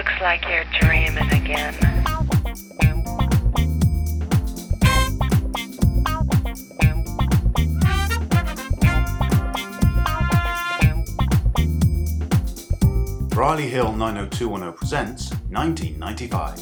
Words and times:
Looks 0.00 0.20
like 0.22 0.48
you're 0.48 0.64
dreaming 0.80 1.30
again. 1.30 1.74
Riley 13.34 13.68
Hill 13.68 13.92
90210 13.92 14.72
presents 14.72 15.32
1995. 15.50 16.58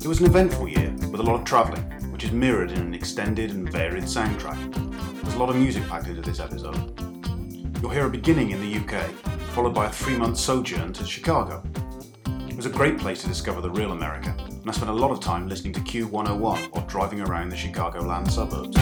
It 0.00 0.08
was 0.08 0.20
an 0.20 0.26
eventful 0.26 0.68
year 0.68 0.90
with 1.10 1.20
a 1.20 1.22
lot 1.22 1.34
of 1.34 1.44
travelling, 1.44 1.82
which 2.12 2.24
is 2.24 2.32
mirrored 2.32 2.70
in 2.70 2.78
an 2.78 2.94
extended 2.94 3.50
and 3.50 3.70
varied 3.70 4.04
soundtrack. 4.04 4.83
A 5.34 5.36
lot 5.36 5.50
of 5.50 5.56
music 5.56 5.82
packed 5.88 6.06
into 6.06 6.22
this 6.22 6.38
episode. 6.38 6.96
You'll 7.82 7.90
hear 7.90 8.06
a 8.06 8.08
beginning 8.08 8.52
in 8.52 8.60
the 8.60 8.76
UK, 8.78 9.10
followed 9.50 9.74
by 9.74 9.86
a 9.86 9.90
three 9.90 10.16
month 10.16 10.38
sojourn 10.38 10.92
to 10.92 11.04
Chicago. 11.04 11.60
It 12.48 12.54
was 12.54 12.66
a 12.66 12.70
great 12.70 12.98
place 12.98 13.22
to 13.22 13.26
discover 13.26 13.60
the 13.60 13.68
real 13.68 13.90
America, 13.90 14.32
and 14.48 14.62
I 14.64 14.72
spent 14.72 14.90
a 14.90 14.94
lot 14.94 15.10
of 15.10 15.18
time 15.18 15.48
listening 15.48 15.72
to 15.72 15.80
Q101 15.80 16.38
while 16.38 16.86
driving 16.86 17.20
around 17.20 17.48
the 17.48 17.56
Chicagoland 17.56 18.30
suburbs. 18.30 18.76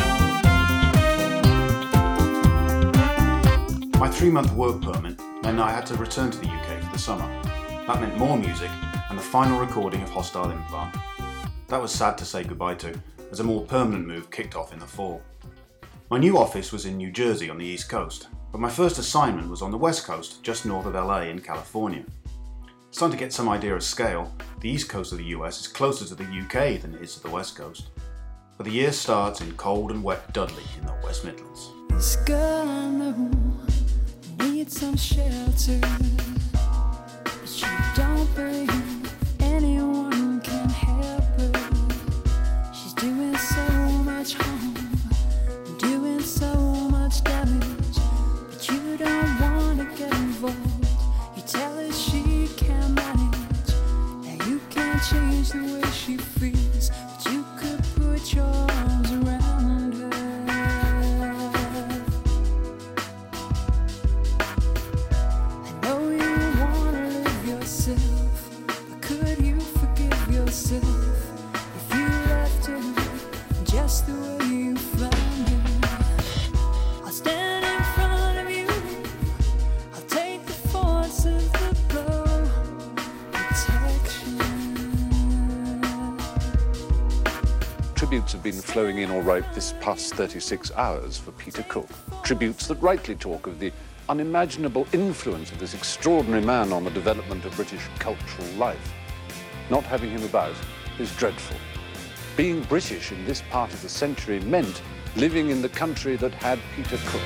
My 3.99 4.11
three 4.11 4.31
month 4.31 4.53
work 4.53 4.83
permit 4.83 5.19
meant 5.43 5.59
I 5.59 5.71
had 5.71 5.87
to 5.87 5.95
return 5.95 6.31
to 6.33 6.39
the 6.39 6.49
UK 6.49 6.83
for 6.83 6.93
the 6.93 6.99
summer. 6.99 7.27
That 7.87 7.99
meant 7.99 8.19
more 8.19 8.37
music 8.37 8.71
and 9.09 9.19
the 9.19 9.23
final 9.23 9.59
recording 9.59 10.03
of 10.03 10.11
Hostile 10.11 10.51
Implant. 10.51 10.97
That 11.69 11.81
was 11.81 11.93
sad 11.93 12.19
to 12.19 12.27
say 12.27 12.45
goodbye 12.45 12.75
to, 12.75 13.01
as 13.31 13.41
a 13.41 13.45
more 13.45 13.65
permanent 13.65 14.07
move 14.07 14.31
kicked 14.31 14.55
off 14.55 14.75
in 14.75 14.81
the 14.81 14.87
fall. 14.87 15.23
My 16.13 16.19
new 16.19 16.37
office 16.37 16.73
was 16.73 16.85
in 16.85 16.99
New 16.99 17.11
Jersey 17.11 17.49
on 17.49 17.57
the 17.57 17.65
East 17.65 17.89
Coast, 17.89 18.29
but 18.51 18.61
my 18.61 18.69
first 18.69 18.99
assignment 18.99 19.49
was 19.49 19.63
on 19.63 19.71
the 19.71 19.79
West 19.79 20.05
Coast, 20.05 20.43
just 20.43 20.67
north 20.67 20.85
of 20.85 20.93
LA 20.93 21.21
in 21.21 21.41
California. 21.41 22.05
Starting 22.91 23.17
to 23.17 23.25
get 23.25 23.33
some 23.33 23.49
idea 23.49 23.75
of 23.75 23.83
scale, 23.83 24.31
the 24.61 24.69
East 24.69 24.91
Coast 24.91 25.13
of 25.13 25.17
the 25.17 25.33
US 25.37 25.61
is 25.61 25.69
closer 25.69 26.05
to 26.05 26.15
the 26.15 26.25
UK 26.25 26.83
than 26.83 26.93
it 26.93 27.01
is 27.01 27.15
to 27.15 27.23
the 27.23 27.31
West 27.31 27.57
Coast. 27.57 27.89
But 28.59 28.65
the 28.65 28.73
year 28.73 28.93
starts 28.93 29.41
in 29.41 29.53
cold 29.53 29.91
and 29.91 30.05
wet 30.05 30.35
Dudley 30.35 30.65
in 30.79 30.85
the 30.85 30.93
West 31.03 31.25
Midlands. 31.25 31.71
This 31.89 32.17
girl 32.17 32.69
I 32.69 32.91
know 32.91 33.31
needs 34.39 34.79
some 34.79 34.99
shelter, 34.99 35.81
but 35.81 37.65
don't 37.97 38.35
change 55.43 55.51
the 55.51 55.75
way 55.75 55.82
flowing 88.73 89.01
in 89.01 89.11
all 89.11 89.21
right 89.21 89.45
this 89.53 89.75
past 89.83 90.15
36 90.15 90.73
hours 90.77 91.19
for 91.19 91.31
Peter 91.33 91.63
Cook. 91.65 91.91
Tributes 92.23 92.67
that 92.69 92.77
rightly 92.77 93.15
talk 93.15 93.47
of 93.47 93.59
the 93.59 93.71
unimaginable 94.09 94.87
influence 94.95 95.53
of 95.53 95.59
this 95.59 95.75
extraordinary 95.75 96.43
man 96.43 96.73
on 96.73 96.83
the 96.83 96.91
development 96.91 97.45
of 97.45 97.55
British 97.55 97.83
cultural 97.99 98.49
life. 98.57 98.95
Not 99.69 99.85
having 99.85 100.09
him 100.09 100.25
about 100.25 100.55
is 100.99 101.15
dreadful. 101.17 101.59
Being 102.35 102.63
British 102.63 103.13
in 103.13 103.23
this 103.27 103.43
part 103.51 103.71
of 103.75 103.83
the 103.83 103.91
century 103.91 104.41
meant 104.41 104.81
living 105.17 105.51
in 105.51 105.61
the 105.61 105.69
country 105.69 106.17
that 106.17 106.33
had 106.33 106.59
Peter 106.75 106.97
Cook. 107.05 107.21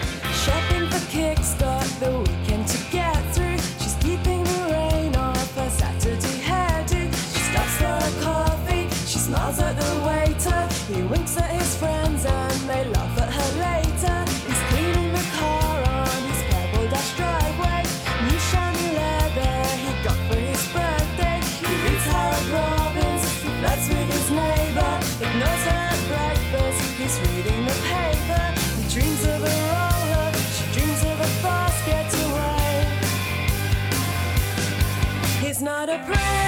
He's 35.97 36.46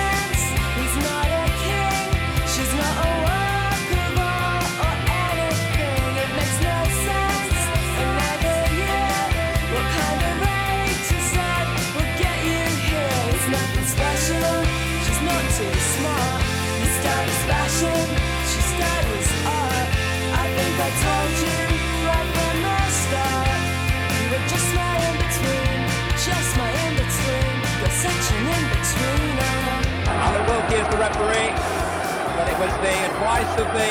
advice 33.19 33.51
of 33.59 33.67
the 33.75 33.91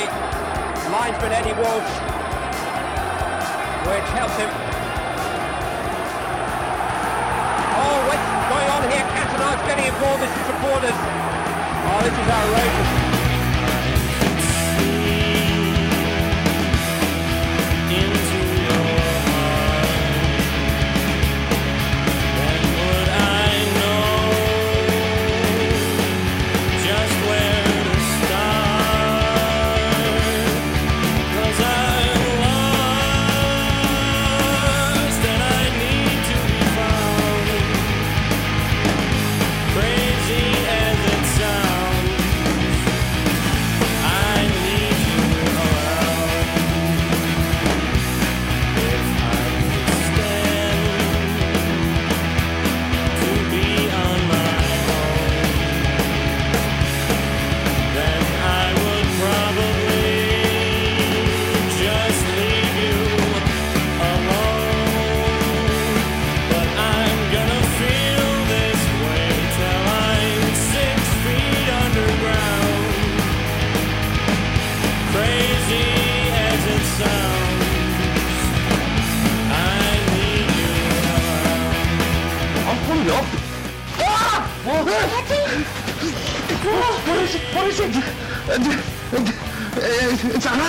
linesman 0.89 1.33
Eddie 1.33 1.51
Walsh 1.59 1.91
which 3.83 4.07
helped 4.15 4.39
him. 4.39 4.49
Oh, 7.75 7.97
what's 8.07 8.27
going 8.47 8.69
on 8.71 8.83
here? 8.89 9.03
Cantona's 9.03 9.61
getting 9.67 9.85
involved 9.87 10.21
with 10.21 10.31
his 10.31 10.45
supporters. 10.47 10.95
Oh, 10.95 11.99
this 12.03 12.13
is 12.13 12.27
outrageous. 12.29 13.16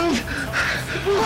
Uh, 0.08 1.18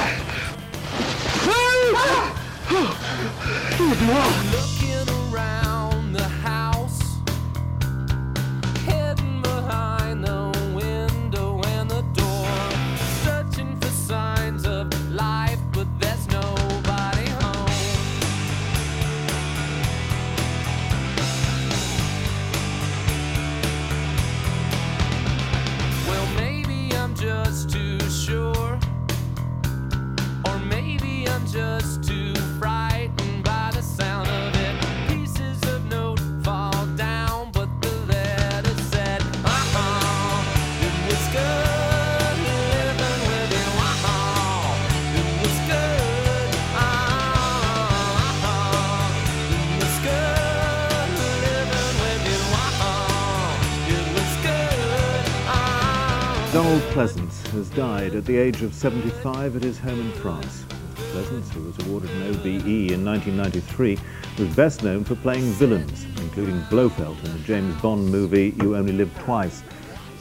has 57.53 57.69
died 57.71 58.15
at 58.15 58.25
the 58.25 58.37
age 58.37 58.63
of 58.63 58.75
75 58.75 59.57
at 59.57 59.63
his 59.63 59.79
home 59.79 60.01
in 60.01 60.13
France. 60.13 60.65
Pleasence, 60.95 61.51
who 61.51 61.65
was 61.65 61.87
awarded 61.87 62.11
an 62.11 62.31
OBE 62.31 62.93
in 62.93 63.05
1993, 63.05 63.99
was 64.39 64.57
best 64.57 64.83
known 64.83 65.05
for 65.05 65.15
playing 65.17 65.45
villains, 65.53 66.05
including 66.23 66.61
Blofeld 66.71 67.19
in 67.25 67.33
the 67.33 67.39
James 67.41 67.81
Bond 67.83 68.11
movie 68.11 68.55
You 68.63 68.77
Only 68.77 68.95
Live 68.95 69.17
Twice. 69.19 69.63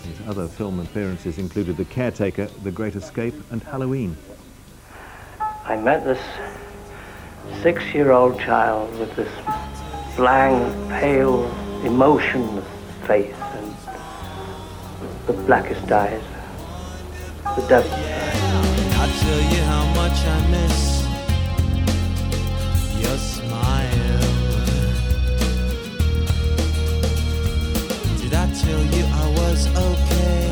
His 0.04 0.28
other 0.28 0.48
film 0.48 0.80
appearances 0.80 1.38
included 1.38 1.78
The 1.78 1.86
Caretaker, 1.86 2.48
The 2.64 2.72
Great 2.72 2.96
Escape, 2.96 3.36
and 3.50 3.64
Halloween. 3.64 4.18
I 5.64 5.78
met 5.78 6.04
this 6.04 6.22
six-year-old 7.62 8.40
child 8.40 8.98
with 9.00 9.16
this 9.16 9.32
blank, 10.18 10.90
pale, 10.90 11.46
emotionless 11.86 12.68
face 13.08 13.34
and 13.36 13.76
the 15.28 15.34
blackest 15.34 15.90
eyes, 15.92 16.24
the 17.56 17.76
eyes. 17.76 17.86
I'll 19.00 19.20
tell 19.20 19.42
you 19.54 19.62
how 19.64 19.86
much 19.96 20.26
I 20.26 20.48
miss 20.52 20.78
your 23.02 23.18
smile. 23.18 24.22
Did 28.22 28.34
I 28.34 28.48
tell 28.64 28.84
you 28.96 29.04
I 29.06 29.28
was 29.40 29.68
okay? 29.78 30.48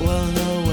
Well. 0.00 0.26
No 0.32 0.69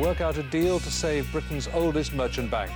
work 0.00 0.22
out 0.22 0.38
a 0.38 0.42
deal 0.44 0.80
to 0.80 0.90
save 0.90 1.30
Britain's 1.30 1.68
oldest 1.74 2.14
merchant 2.14 2.50
bank. 2.50 2.70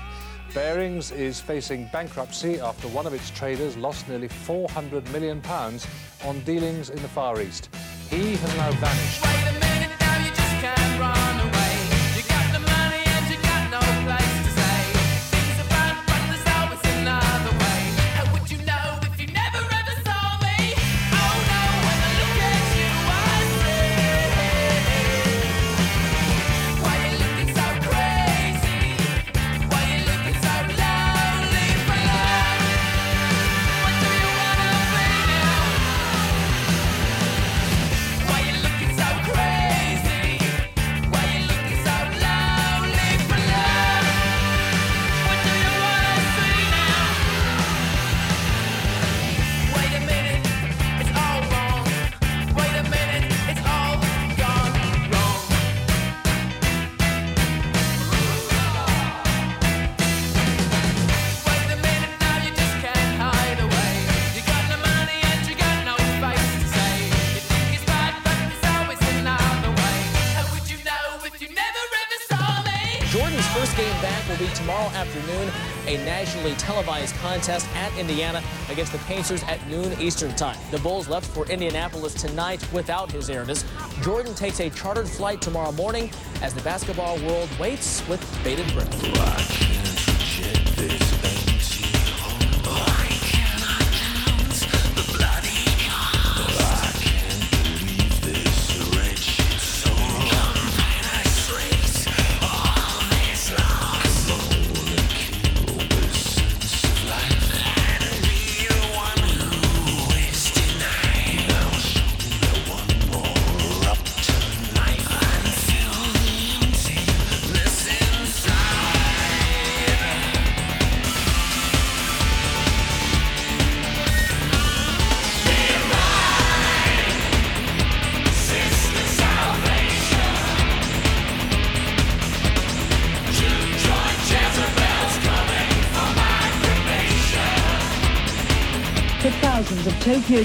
Barings 0.53 1.11
is 1.11 1.41
facing 1.41 1.89
bankruptcy 1.91 2.61
after 2.61 2.87
one 2.89 3.07
of 3.07 3.15
its 3.15 3.31
traders 3.31 3.79
lost 3.79 4.07
nearly 4.11 4.29
400 4.29 5.11
million 5.11 5.41
pounds 5.41 5.87
on 6.25 6.39
dealings 6.41 6.91
in 6.91 7.01
the 7.01 7.09
Far 7.09 7.41
East. 7.41 7.71
He 8.11 8.37
has 8.37 8.57
now 8.57 8.71
vanished. 8.73 9.44
Tomorrow 74.55 74.89
afternoon, 74.91 75.53
a 75.87 75.97
nationally 76.05 76.53
televised 76.55 77.15
contest 77.17 77.69
at 77.75 77.97
Indiana 77.99 78.43
against 78.71 78.93
the 78.93 78.99
Pacers 78.99 79.43
at 79.45 79.67
noon 79.69 79.99
Eastern 80.01 80.35
Time. 80.37 80.59
The 80.71 80.79
Bulls 80.79 81.09
left 81.09 81.27
for 81.27 81.47
Indianapolis 81.47 82.15
tonight 82.15 82.67
without 82.73 83.11
his 83.11 83.29
Airness. 83.29 83.65
Jordan 84.03 84.35
takes 84.35 84.61
a 84.61 84.71
chartered 84.71 85.09
flight 85.09 85.43
tomorrow 85.43 85.73
morning 85.73 86.11
as 86.43 86.55
the 86.55 86.63
basketball 86.63 87.19
world 87.27 87.49
waits 87.59 88.07
with 88.09 88.21
bated 88.45 88.73
breath. 88.73 89.64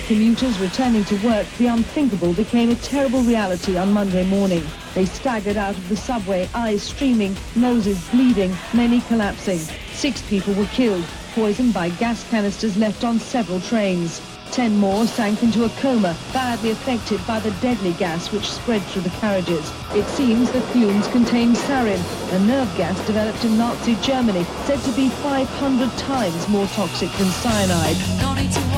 Commuters 0.09 0.57
returning 0.57 1.05
to 1.05 1.15
work, 1.17 1.45
the 1.59 1.67
unthinkable 1.67 2.33
became 2.33 2.71
a 2.71 2.75
terrible 2.75 3.21
reality 3.21 3.77
on 3.77 3.93
Monday 3.93 4.25
morning. 4.25 4.63
They 4.95 5.05
staggered 5.05 5.55
out 5.55 5.77
of 5.77 5.87
the 5.87 5.95
subway, 5.95 6.49
eyes 6.55 6.81
streaming, 6.81 7.37
noses 7.55 8.03
bleeding, 8.09 8.51
many 8.73 9.01
collapsing. 9.01 9.59
Six 9.93 10.23
people 10.23 10.55
were 10.55 10.65
killed, 10.73 11.03
poisoned 11.35 11.75
by 11.75 11.89
gas 11.89 12.27
canisters 12.31 12.75
left 12.75 13.03
on 13.03 13.19
several 13.19 13.61
trains. 13.61 14.19
Ten 14.51 14.75
more 14.77 15.05
sank 15.05 15.43
into 15.43 15.65
a 15.65 15.69
coma, 15.77 16.17
badly 16.33 16.71
affected 16.71 17.19
by 17.27 17.39
the 17.39 17.51
deadly 17.61 17.93
gas 17.93 18.31
which 18.31 18.49
spread 18.49 18.81
through 18.85 19.03
the 19.03 19.17
carriages. 19.21 19.71
It 19.93 20.07
seems 20.07 20.51
the 20.51 20.61
fumes 20.73 21.07
contained 21.09 21.55
sarin, 21.55 22.01
a 22.33 22.39
nerve 22.47 22.75
gas 22.75 22.97
developed 23.05 23.45
in 23.45 23.59
Nazi 23.59 23.93
Germany, 24.01 24.43
said 24.65 24.79
to 24.79 24.91
be 24.93 25.09
500 25.09 25.91
times 25.99 26.47
more 26.47 26.65
toxic 26.65 27.11
than 27.11 27.27
cyanide. 27.27 28.68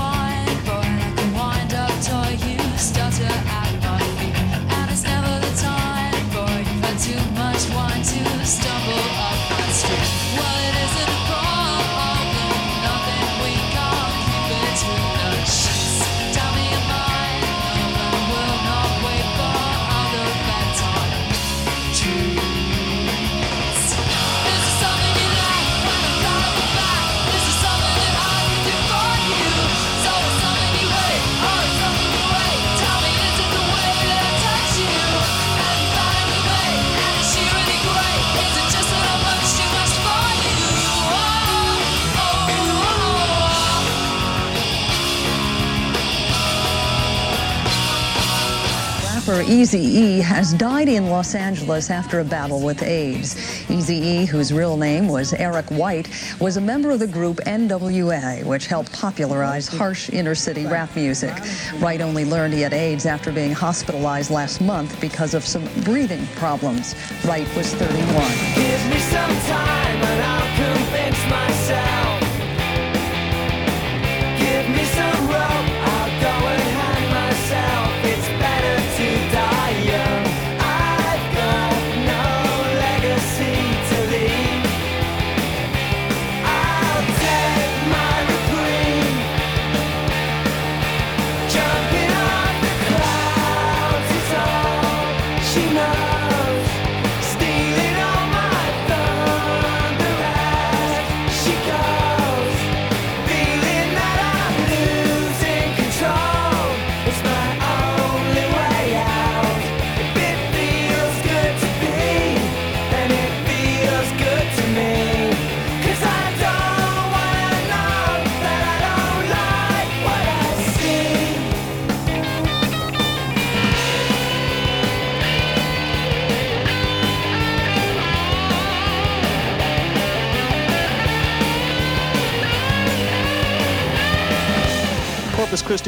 Rapper 49.32 49.50
Eazy-E 49.50 50.20
has 50.20 50.54
died 50.54 50.90
in 50.90 51.08
Los 51.08 51.36
Angeles 51.36 51.90
after 51.90 52.20
a 52.20 52.24
battle 52.24 52.60
with 52.60 52.84
AIDS. 52.84 53.36
Eazy-E, 53.70 54.26
whose 54.26 54.52
real 54.52 54.76
name 54.76 55.08
was 55.08 55.32
Eric 55.32 55.68
Wright, 55.72 56.06
was 56.42 56.58
a 56.58 56.62
member 56.62 56.92
of 56.92 57.00
the 57.00 57.08
group 57.08 57.38
NWA, 57.46 58.44
which 58.44 58.68
helped 58.68 58.92
popularize 58.92 59.70
harsh 59.70 60.10
inner-city 60.10 60.66
rap 60.66 60.94
music. 60.98 61.34
White 61.80 62.02
only 62.02 62.26
learned 62.26 62.54
he 62.54 62.60
had 62.60 62.74
AIDS 62.74 63.06
after 63.06 63.32
being 63.32 63.54
hospitalized 63.54 64.32
last 64.32 64.60
month 64.60 65.00
because 65.00 65.34
of 65.34 65.46
some 65.46 65.64
breathing 65.86 66.28
problems. 66.36 66.94
Wright 67.24 67.48
was 67.56 67.74
31. 67.76 68.02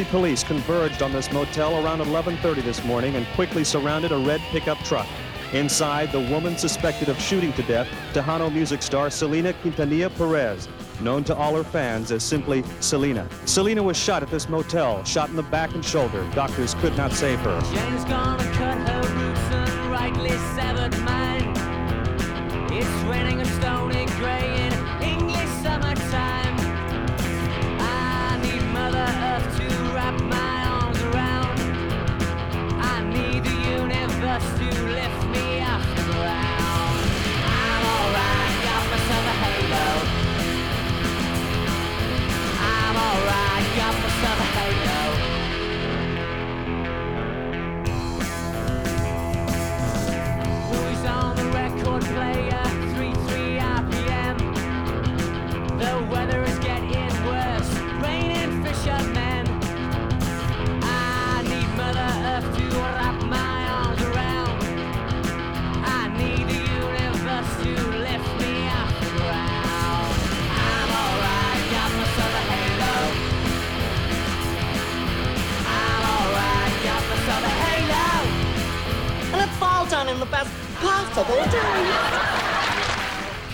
Police 0.06 0.44
converged 0.44 1.02
on 1.02 1.12
this 1.12 1.32
motel 1.32 1.84
around 1.84 2.02
11:30 2.02 2.62
this 2.62 2.84
morning 2.84 3.16
and 3.16 3.26
quickly 3.36 3.64
surrounded 3.64 4.12
a 4.12 4.18
red 4.18 4.42
pickup 4.52 4.78
truck. 4.80 5.08
Inside, 5.54 6.12
the 6.12 6.20
woman 6.20 6.58
suspected 6.58 7.10
of 7.10 7.20
shooting 7.20 7.54
to 7.54 7.64
death 7.64 7.88
Tejano 8.14 8.52
music 8.52 8.82
star 8.82 9.10
Selena 9.10 9.54
Quintanilla 9.54 10.10
Perez, 10.16 10.68
known 11.02 11.24
to 11.26 11.36
all 11.36 11.56
her 11.56 11.64
fans 11.64 12.12
as 12.12 12.24
simply 12.24 12.64
Selena. 12.80 13.28
Selena 13.46 13.84
was 13.84 13.98
shot 13.98 14.24
at 14.24 14.30
this 14.30 14.50
motel, 14.50 15.04
shot 15.04 15.30
in 15.30 15.36
the 15.36 15.44
back 15.44 15.74
and 15.74 15.86
shoulder. 15.86 16.28
Doctors 16.34 16.74
could 16.76 16.96
not 16.98 17.12
save 17.12 17.40
her. 17.40 17.60
Gonna 18.08 18.44
cut 18.54 18.78
her 18.90 19.02
roots 19.16 19.40
and 19.52 19.92
rightly 19.92 20.36
severed 20.56 20.98
mine. 21.02 21.54
It's 22.72 23.04
raining 23.04 23.40
a 23.42 23.46
stony 23.46 24.06
grey 24.18 24.63
player? 52.14 52.64
3-3 52.94 53.60
RPM. 53.60 54.38
The 55.80 55.94
weather 56.12 56.44
is 56.44 56.53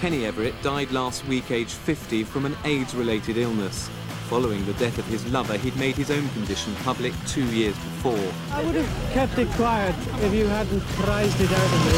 Kenny 0.10 0.26
Everett 0.26 0.60
died 0.64 0.90
last 0.90 1.24
week 1.28 1.52
aged 1.52 1.70
50 1.70 2.24
from 2.24 2.48
an 2.48 2.58
AIDS-related 2.66 3.38
illness. 3.38 3.92
Following 4.26 4.66
the 4.66 4.74
death 4.82 4.98
of 4.98 5.06
his 5.06 5.24
lover, 5.32 5.56
he'd 5.56 5.78
made 5.78 5.96
his 5.96 6.10
own 6.10 6.28
condition 6.30 6.74
public 6.82 7.14
two 7.28 7.46
years 7.54 7.78
before. 7.78 8.18
I 8.50 8.64
would 8.64 8.74
have 8.74 9.14
kept 9.14 9.38
it 9.38 9.48
quiet 9.54 9.94
if 10.26 10.34
you 10.34 10.48
hadn't 10.48 10.82
prized 10.98 11.40
it 11.40 11.52
out 11.54 11.62
of 11.62 11.82
me. 11.86 11.94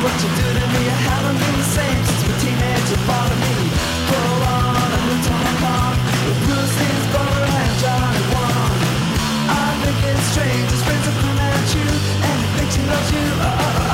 What 0.00 0.16
you 0.16 0.30
do 0.32 0.48
to 0.56 0.66
me, 0.72 0.82
I 0.88 1.00
haven't 1.12 1.36
been 1.36 1.56
the 1.60 1.68
same 1.76 2.00
since 2.08 2.24
my 2.24 2.32
teenager 2.40 3.00
bought 3.04 3.36
me. 3.36 3.52
Go 4.08 4.20
on, 4.48 4.88
I 4.96 5.00
moved 5.12 5.24
to 5.28 5.32
Hong 5.36 5.60
Kong 5.60 5.92
with 6.24 6.40
Bruce 6.40 6.72
Ginsburg 6.80 7.52
and 7.52 7.72
Johnny 7.84 8.24
Wong. 8.32 8.80
I 9.44 9.76
think 9.84 9.98
it's 10.08 10.24
strange, 10.32 10.72
his 10.72 10.80
friends 10.88 11.04
have 11.04 11.20
come 11.20 11.36
at 11.36 11.68
you, 11.76 11.84
and 11.84 12.36
he 12.40 12.48
thinks 12.56 12.74
he 12.80 12.84
loves 12.88 13.12
you. 13.12 13.28
Uh, 13.44 13.44
uh, 13.44 13.80
uh. 13.84 13.85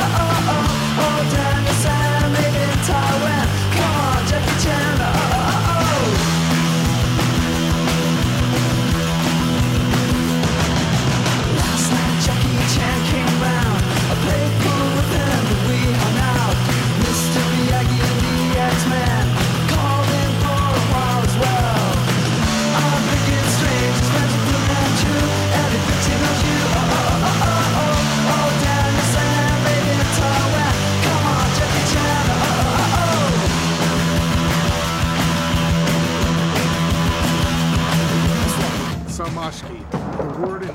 Made 2.89 3.22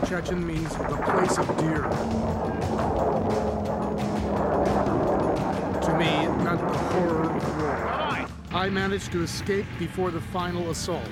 Chechen 0.07 0.47
means 0.47 0.69
the 0.69 0.97
place 1.05 1.37
of 1.37 1.47
deer. 1.57 1.83
To 5.81 5.97
me, 5.97 6.07
it 6.07 6.37
meant 6.43 6.61
the 6.61 6.77
horror 6.77 7.23
of 7.23 7.57
war. 7.61 8.27
I 8.51 8.69
managed 8.69 9.11
to 9.11 9.21
escape 9.21 9.65
before 9.77 10.11
the 10.11 10.21
final 10.21 10.69
assault. 10.71 11.03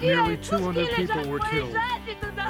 Nearly 0.00 0.36
200 0.36 0.88
people 0.90 1.28
were 1.28 1.38
killed. 1.38 1.76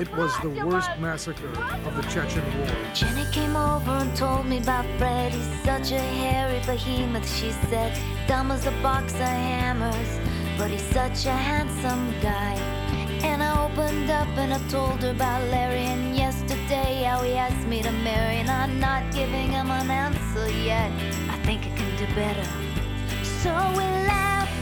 It 0.01 0.11
was 0.17 0.37
the 0.39 0.49
worst 0.67 0.91
massacre 0.99 1.49
of 1.49 1.97
the 1.97 2.03
Chechen 2.11 2.45
War. 2.59 2.77
Jenny 2.95 3.31
came 3.31 3.55
over 3.55 3.91
and 3.91 4.17
told 4.17 4.47
me 4.47 4.59
about 4.59 4.87
Fred. 4.99 5.33
He's 5.33 5.63
such 5.63 5.93
a 5.93 6.01
hairy 6.01 6.61
behemoth, 6.67 7.29
she 7.29 7.53
said. 7.69 7.99
Dumb 8.27 8.51
as 8.51 8.67
a 8.67 8.73
box 8.83 9.13
of 9.13 9.21
hammers, 9.21 10.19
but 10.59 10.71
he's 10.71 10.83
such 10.83 11.27
a 11.27 11.33
handsome 11.33 12.13
guy. 12.21 12.72
And 13.23 13.43
I 13.43 13.65
opened 13.65 14.11
up 14.11 14.29
and 14.37 14.53
I 14.55 14.59
told 14.69 15.03
her 15.03 15.11
about 15.11 15.43
Larry. 15.51 15.87
And 15.95 16.17
yesterday, 16.17 17.05
how 17.05 17.23
he 17.23 17.35
asked 17.35 17.67
me 17.67 17.83
to 17.83 17.93
marry. 17.93 18.37
And 18.37 18.51
I'm 18.51 18.81
not 18.81 19.13
giving 19.13 19.51
him 19.53 19.71
an 19.71 19.91
answer 19.91 20.51
yet. 20.51 20.91
I 21.31 21.37
think 21.45 21.63
I 21.63 21.77
can 21.77 21.97
do 21.97 22.07
better. 22.15 22.47
So 23.43 23.51
we 23.79 23.85
laughed, 24.07 24.53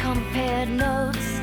compared 0.00 0.68
notes. 0.68 1.40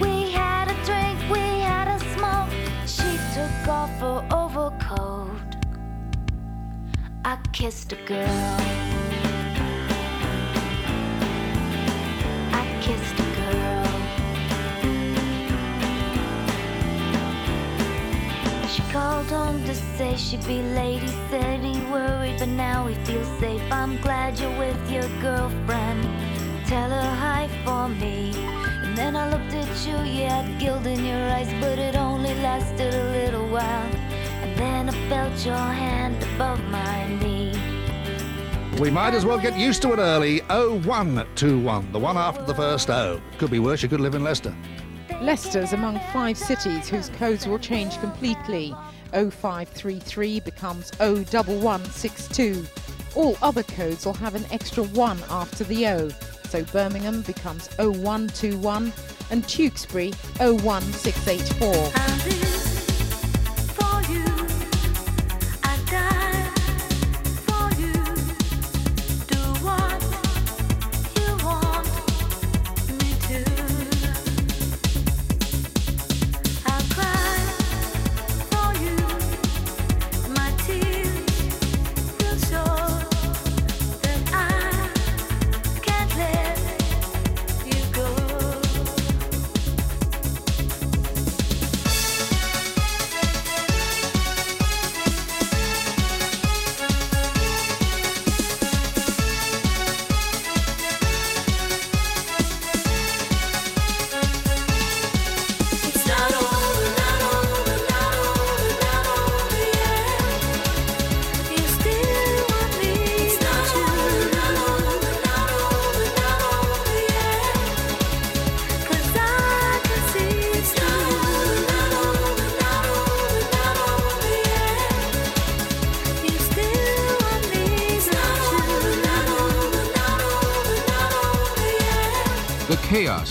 We 0.00 0.32
had 0.32 0.68
a 0.68 0.76
drink, 0.84 1.18
we 1.30 1.60
had 1.60 1.88
a 1.88 1.98
smoke. 2.14 2.50
She 2.86 3.18
took 3.34 3.68
off 3.68 3.90
her 4.00 4.26
overcoat. 4.30 5.56
I 7.24 7.38
kissed 7.52 7.92
a 7.92 7.96
girl. 8.04 9.03
Called 19.28 19.54
home 19.54 19.64
to 19.64 19.74
say 19.74 20.16
she'd 20.16 20.46
be 20.46 20.62
late. 20.62 21.02
He 21.02 21.08
said 21.30 21.60
he 21.60 21.80
worried, 21.90 22.38
but 22.38 22.48
now 22.48 22.86
he 22.86 22.94
feels 23.04 23.28
safe. 23.38 23.62
I'm 23.70 24.00
glad 24.00 24.38
you're 24.38 24.58
with 24.58 24.90
your 24.90 25.08
girlfriend. 25.20 26.02
Tell 26.66 26.90
her 26.90 27.16
hi 27.16 27.48
for 27.64 27.88
me. 27.88 28.32
And 28.82 28.96
then 28.96 29.16
I 29.16 29.30
looked 29.30 29.52
at 29.54 29.86
you, 29.86 29.96
you 30.10 30.26
had 30.26 30.58
guilt 30.58 30.86
in 30.86 31.04
your 31.04 31.28
eyes, 31.30 31.52
but 31.60 31.78
it 31.78 31.96
only 31.96 32.34
lasted 32.34 32.94
a 32.94 33.04
little 33.12 33.48
while. 33.48 33.94
And 34.42 34.56
then 34.58 34.88
I 34.88 35.08
felt 35.08 35.44
your 35.44 35.56
hand 35.56 36.22
above 36.34 36.62
my 36.64 37.08
knee. 37.18 37.52
We 38.80 38.90
might 38.90 39.14
as 39.14 39.24
well 39.24 39.38
get 39.38 39.56
used 39.56 39.82
to 39.82 39.92
it 39.92 39.98
early. 39.98 40.40
0121, 40.40 41.92
the 41.92 41.98
one 41.98 42.16
after 42.16 42.44
the 42.44 42.54
first 42.54 42.90
O. 42.90 43.20
Could 43.38 43.50
be 43.50 43.60
worse, 43.60 43.82
you 43.82 43.88
could 43.88 44.00
live 44.00 44.14
in 44.14 44.24
Leicester. 44.24 44.54
Leicester's 45.20 45.72
among 45.72 46.00
five 46.12 46.36
cities 46.36 46.88
whose 46.88 47.08
codes 47.10 47.46
will 47.46 47.58
change 47.58 47.98
completely. 48.00 48.74
0533 49.14 50.40
becomes 50.40 50.90
01162. 50.98 52.66
All 53.14 53.38
other 53.42 53.62
codes 53.62 54.04
will 54.04 54.14
have 54.14 54.34
an 54.34 54.44
extra 54.50 54.82
1 54.82 55.18
after 55.30 55.62
the 55.64 55.86
O. 55.86 56.08
So 56.48 56.64
Birmingham 56.64 57.22
becomes 57.22 57.68
0121 57.78 58.92
and 59.30 59.44
Tewkesbury 59.44 60.12
01684. 60.38 62.63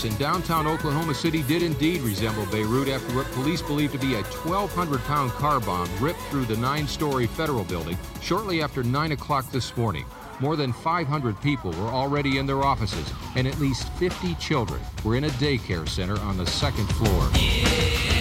In 0.04 0.14
downtown 0.16 0.66
Oklahoma 0.66 1.14
City 1.14 1.42
did 1.42 1.62
indeed 1.62 2.00
resemble 2.02 2.46
Beirut 2.46 2.88
after 2.88 3.14
what 3.14 3.26
police 3.32 3.62
believe 3.62 3.92
to 3.92 3.98
be 3.98 4.14
a 4.14 4.22
1,200 4.22 5.00
pound 5.02 5.30
car 5.32 5.60
bomb 5.60 5.88
ripped 6.00 6.20
through 6.30 6.44
the 6.44 6.56
nine 6.56 6.86
story 6.86 7.26
federal 7.26 7.64
building 7.64 7.96
shortly 8.20 8.62
after 8.62 8.82
9 8.82 9.12
o'clock 9.12 9.50
this 9.50 9.76
morning. 9.76 10.04
More 10.40 10.56
than 10.56 10.72
500 10.72 11.40
people 11.40 11.70
were 11.72 11.88
already 11.88 12.38
in 12.38 12.46
their 12.46 12.62
offices, 12.62 13.12
and 13.36 13.46
at 13.46 13.58
least 13.58 13.88
50 13.94 14.34
children 14.36 14.80
were 15.04 15.16
in 15.16 15.24
a 15.24 15.30
daycare 15.30 15.88
center 15.88 16.18
on 16.20 16.36
the 16.36 16.46
second 16.46 16.86
floor. 16.94 17.30
bombing 17.30 18.13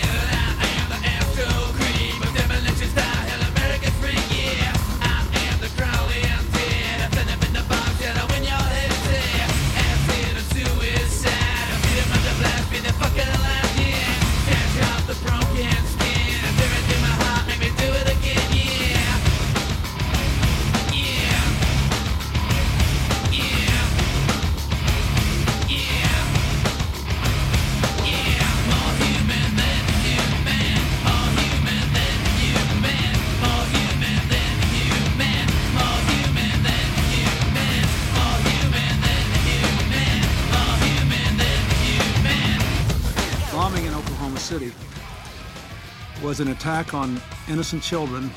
was 46.24 46.40
an 46.40 46.48
attack 46.48 46.94
on 46.94 47.22
innocent 47.50 47.84
children 47.84 48.32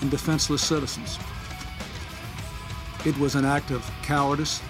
and 0.00 0.10
defenseless 0.10 0.62
citizens. 0.62 1.18
It 3.04 3.16
was 3.18 3.34
an 3.34 3.44
act 3.44 3.70
of 3.70 3.88
cowardice 4.02 4.62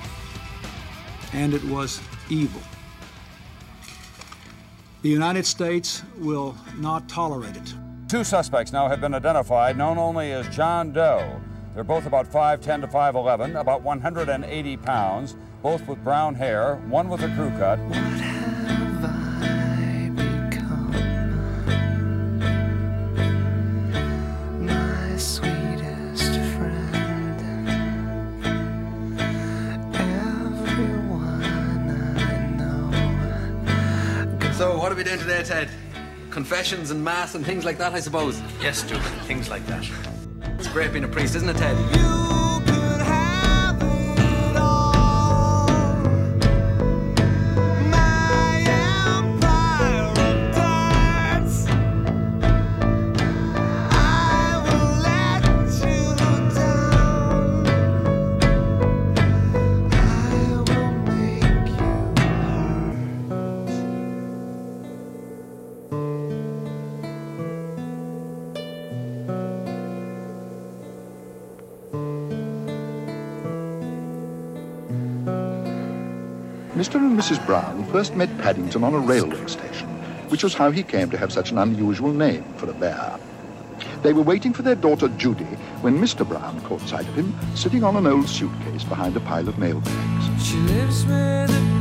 and 1.32 1.54
it 1.54 1.62
was 1.64 2.00
evil. 2.28 2.60
The 5.02 5.08
United 5.08 5.46
States 5.46 6.02
will 6.18 6.56
not 6.76 7.08
tolerate 7.08 7.56
it. 7.56 7.74
Two 8.08 8.24
suspects 8.24 8.72
now 8.72 8.88
have 8.88 9.00
been 9.00 9.14
identified, 9.14 9.78
known 9.78 9.96
only 9.96 10.32
as 10.32 10.48
John 10.54 10.92
Doe. 10.92 11.40
They're 11.74 11.84
both 11.84 12.06
about 12.06 12.26
5'10 12.26 12.80
to 12.80 12.86
5'11, 12.88 13.60
about 13.60 13.82
180 13.82 14.76
pounds, 14.78 15.36
both 15.62 15.86
with 15.86 16.02
brown 16.02 16.34
hair, 16.34 16.76
one 16.88 17.08
with 17.08 17.22
a 17.22 17.28
crew 17.34 17.50
cut. 17.50 17.78
Confessions 36.48 36.92
and 36.92 37.02
mass 37.02 37.34
and 37.34 37.44
things 37.44 37.64
like 37.64 37.76
that, 37.78 37.92
I 37.92 37.98
suppose. 37.98 38.40
Yes, 38.62 38.84
Duke, 38.84 39.02
things 39.26 39.50
like 39.50 39.66
that. 39.66 39.84
It's 40.56 40.68
great 40.68 40.92
being 40.92 41.02
a 41.02 41.08
priest, 41.08 41.34
isn't 41.34 41.48
it, 41.48 41.56
Ted? 41.56 41.74
Mr. 41.76 42.55
Mrs. 77.16 77.44
Brown 77.46 77.82
first 77.86 78.14
met 78.14 78.28
Paddington 78.36 78.84
on 78.84 78.92
a 78.92 78.98
railway 78.98 79.46
station, 79.46 79.88
which 80.28 80.44
was 80.44 80.52
how 80.52 80.70
he 80.70 80.82
came 80.82 81.08
to 81.08 81.16
have 81.16 81.32
such 81.32 81.50
an 81.50 81.56
unusual 81.56 82.12
name 82.12 82.44
for 82.58 82.68
a 82.68 82.74
bear. 82.74 83.18
They 84.02 84.12
were 84.12 84.20
waiting 84.20 84.52
for 84.52 84.60
their 84.60 84.74
daughter 84.74 85.08
Judy 85.08 85.44
when 85.80 85.98
Mr. 85.98 86.28
Brown 86.28 86.60
caught 86.60 86.82
sight 86.82 87.08
of 87.08 87.14
him 87.14 87.34
sitting 87.54 87.84
on 87.84 87.96
an 87.96 88.06
old 88.06 88.28
suitcase 88.28 88.84
behind 88.84 89.16
a 89.16 89.20
pile 89.20 89.48
of 89.48 89.56
mail 89.56 89.80
bags. 89.80 90.46
She 90.46 90.58
lives 90.58 91.06
with 91.06 91.75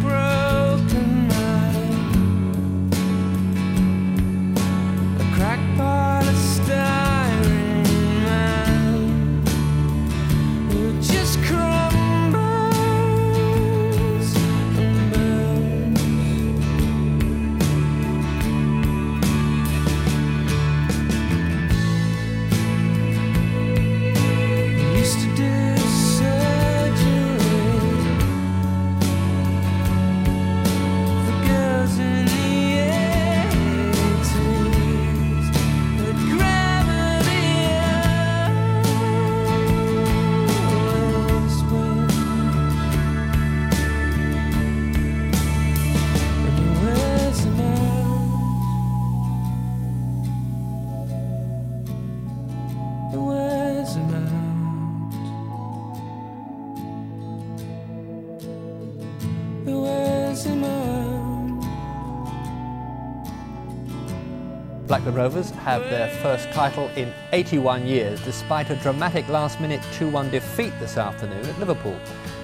Rovers 65.15 65.49
have 65.51 65.82
their 65.84 66.10
first 66.21 66.51
title 66.51 66.89
in 66.97 67.13
81 67.32 67.88
years, 67.88 68.21
despite 68.25 68.69
a 68.69 68.75
dramatic 68.75 69.25
last-minute 69.30 69.80
2-1 69.93 70.30
defeat 70.30 70.73
this 70.78 70.97
afternoon 70.97 71.45
at 71.45 71.58
Liverpool. 71.58 71.97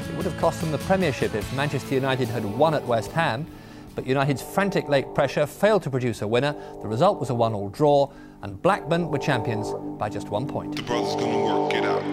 It 0.07 0.15
would 0.15 0.23
have 0.23 0.37
cost 0.37 0.61
them 0.61 0.71
the 0.71 0.77
Premiership 0.77 1.35
if 1.35 1.53
Manchester 1.53 1.95
United 1.95 2.29
had 2.29 2.45
won 2.45 2.73
at 2.73 2.87
West 2.87 3.11
Ham, 3.11 3.45
but 3.93 4.07
United's 4.07 4.41
frantic 4.41 4.87
late 4.87 5.13
pressure 5.13 5.45
failed 5.45 5.83
to 5.83 5.89
produce 5.89 6.21
a 6.21 6.27
winner. 6.29 6.55
The 6.81 6.87
result 6.87 7.19
was 7.19 7.29
a 7.29 7.35
one-all 7.35 7.67
draw, 7.67 8.09
and 8.41 8.61
Blackburn 8.61 9.09
were 9.09 9.19
champions 9.19 9.73
by 9.99 10.07
just 10.07 10.29
one 10.29 10.47
point. 10.47 10.73
The 10.77 10.83
brother's 10.83 11.15
gonna 11.15 11.43
work 11.43 11.73
it 11.73 11.83
out. 11.83 12.03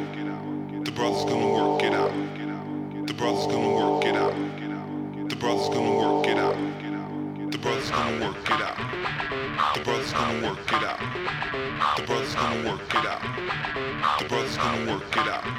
The 0.84 0.90
brother's 0.90 1.24
gonna 1.24 1.52
work 1.52 1.84
it 1.84 1.94
out. 1.94 3.06
The 3.06 3.14
brother's 3.14 3.46
gonna 3.46 3.74
work 3.76 4.04
it 4.04 4.16
out. 4.16 4.34
The 5.28 5.36
brother's 5.36 5.68
gonna 5.68 5.96
work 5.96 6.26
it 6.26 6.36
out. 6.36 6.77
The 7.50 7.56
brother's 7.56 7.90
gonna 7.90 8.26
work 8.26 8.44
it 8.44 8.60
out. 8.60 8.76
The 9.74 9.80
brother's 9.80 10.12
gonna 10.12 10.48
work 10.48 10.70
it 10.70 10.84
out. 10.84 11.00
The 11.96 12.02
brother's 12.02 12.34
gonna 12.34 12.70
work 12.70 12.94
it 12.94 13.06
out. 13.06 14.18
The 14.18 14.28
brother's 14.28 14.56
gonna 14.58 14.92
work 14.92 15.16
it 15.16 15.28
out. 15.28 15.57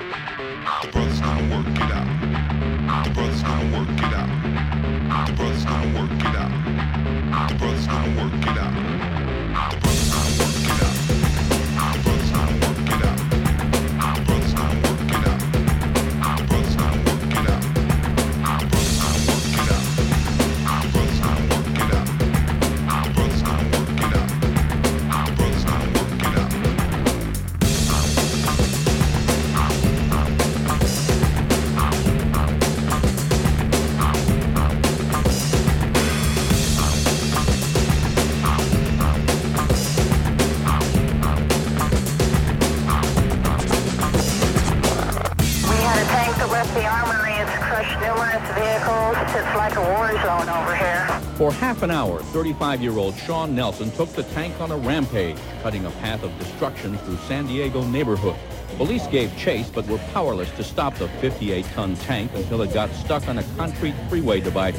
Half 51.80 51.90
an 51.92 51.96
hour, 51.96 52.20
35-year-old 52.20 53.16
Shawn 53.16 53.56
Nelson 53.56 53.90
took 53.92 54.10
the 54.10 54.24
tank 54.24 54.60
on 54.60 54.70
a 54.70 54.76
rampage, 54.76 55.38
cutting 55.64 55.86
a 55.86 55.92
path 55.92 56.24
of 56.24 56.38
destruction 56.38 56.98
through 56.98 57.16
San 57.20 57.48
Diego 57.48 57.86
neighborhood. 57.86 58.36
Police 58.76 59.08
gave 59.08 59.34
chase 59.38 59.70
but 59.70 59.88
were 59.88 59.98
powerless 60.12 60.52
to 60.58 60.64
stop 60.66 60.96
the 60.96 61.08
58-ton 61.22 61.96
tank 61.96 62.32
until 62.36 62.64
it 62.64 62.74
got 62.74 62.92
stuck 62.92 63.30
on 63.30 63.38
a 63.38 63.44
concrete 63.56 63.96
freeway 64.10 64.42
divider. 64.42 64.78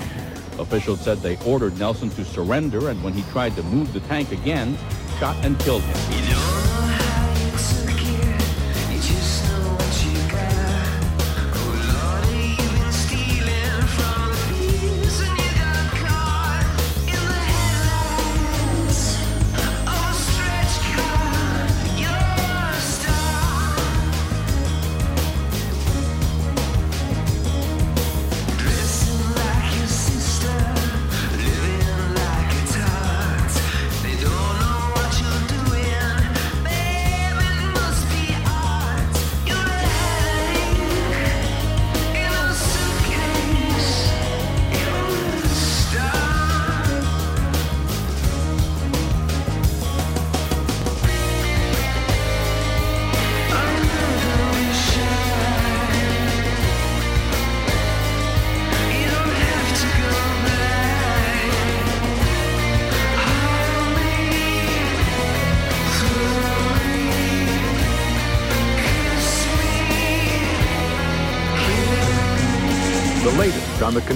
Officials 0.59 1.01
said 1.01 1.17
they 1.21 1.39
ordered 1.47 1.79
Nelson 1.79 2.11
to 2.11 2.23
surrender 2.23 2.91
and 2.91 3.03
when 3.03 3.15
he 3.15 3.23
tried 3.33 3.57
to 3.57 3.63
move 3.63 3.95
the 3.95 4.01
tank 4.01 4.31
again, 4.31 4.77
shot 5.19 5.43
and 5.43 5.59
killed 5.61 5.81
him. 5.81 6.40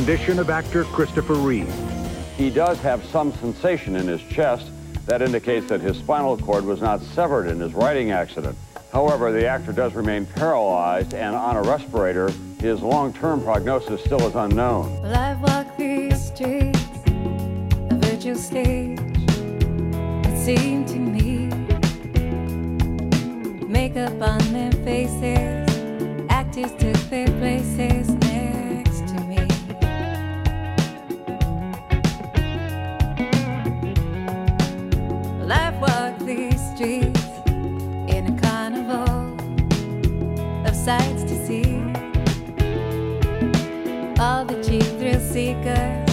Condition 0.05 0.39
of 0.39 0.51
actor 0.51 0.85
Christopher 0.85 1.33
Reeve. 1.33 1.75
He 2.37 2.51
does 2.51 2.79
have 2.81 3.03
some 3.07 3.33
sensation 3.37 3.97
in 3.97 4.07
his 4.07 4.21
chest 4.25 4.71
that 5.07 5.23
indicates 5.23 5.67
that 5.69 5.81
his 5.81 5.97
spinal 5.97 6.37
cord 6.37 6.67
was 6.67 6.83
not 6.83 7.01
severed 7.01 7.47
in 7.47 7.59
his 7.59 7.73
riding 7.73 8.11
accident. 8.11 8.55
However, 8.93 9.33
the 9.33 9.47
actor 9.47 9.73
does 9.73 9.95
remain 9.95 10.27
paralyzed 10.27 11.15
and 11.15 11.35
on 11.35 11.57
a 11.57 11.63
respirator. 11.63 12.31
His 12.61 12.83
long-term 12.83 13.45
prognosis 13.45 14.05
still 14.05 14.21
is 14.29 14.35
unknown. 14.35 14.93
Well, 15.01 15.17
I've 15.17 15.41
walked 15.41 15.79
these 15.79 16.27
streets, 16.27 16.79
a 17.07 17.99
virtual 17.99 18.37
stage, 18.37 19.01
it 19.01 20.45
seemed 20.45 20.87
to 20.89 20.99
me. 20.99 21.47
Makeup 23.67 24.21
on 24.21 24.53
their 24.53 24.73
faces, 24.85 26.27
actors 26.29 26.73
took 26.73 27.09
their 27.09 27.29
places 27.39 28.24
streets 36.75 37.25
in 37.47 38.27
a 38.27 38.41
carnival 38.41 39.39
of 40.67 40.75
sights 40.75 41.23
to 41.23 41.47
see. 41.47 41.65
All 44.21 44.45
the 44.45 44.61
cheap 44.67 44.83
thrill 44.99 45.21
seekers, 45.21 46.04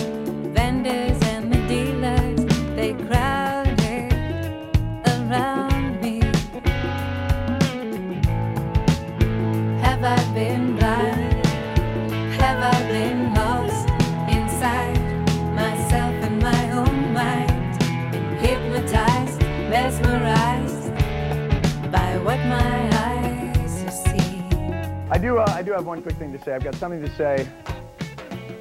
I 25.11 25.17
do. 25.17 25.37
Uh, 25.39 25.45
I 25.49 25.61
do 25.61 25.73
have 25.73 25.85
one 25.85 26.01
quick 26.01 26.15
thing 26.15 26.31
to 26.31 26.41
say. 26.41 26.53
I've 26.53 26.63
got 26.63 26.73
something 26.75 27.01
to 27.01 27.15
say 27.17 27.45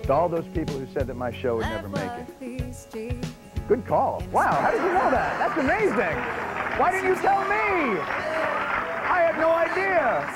to 0.02 0.12
all 0.12 0.28
those 0.28 0.46
people 0.48 0.76
who 0.76 0.86
said 0.92 1.06
that 1.06 1.14
my 1.14 1.30
show 1.30 1.58
would 1.58 1.66
never 1.66 1.88
make 1.88 2.10
it. 2.40 3.14
Good 3.68 3.86
call. 3.86 4.20
Wow. 4.32 4.50
How 4.50 4.72
did 4.72 4.82
you 4.82 4.88
know 4.88 5.10
that? 5.12 5.38
That's 5.38 5.56
amazing. 5.60 6.16
Why 6.80 6.90
didn't 6.90 7.08
you 7.08 7.14
tell 7.22 7.42
me? 7.42 8.00
I 8.02 9.30
had 9.30 9.38
no 9.38 9.50
idea. 9.52 10.26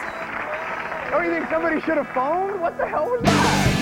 Don't 1.10 1.24
you 1.24 1.32
think 1.32 1.50
somebody 1.50 1.80
should 1.80 1.96
have 1.96 2.08
phoned? 2.14 2.60
What 2.60 2.78
the 2.78 2.86
hell 2.86 3.06
was 3.06 3.20
that? 3.22 3.74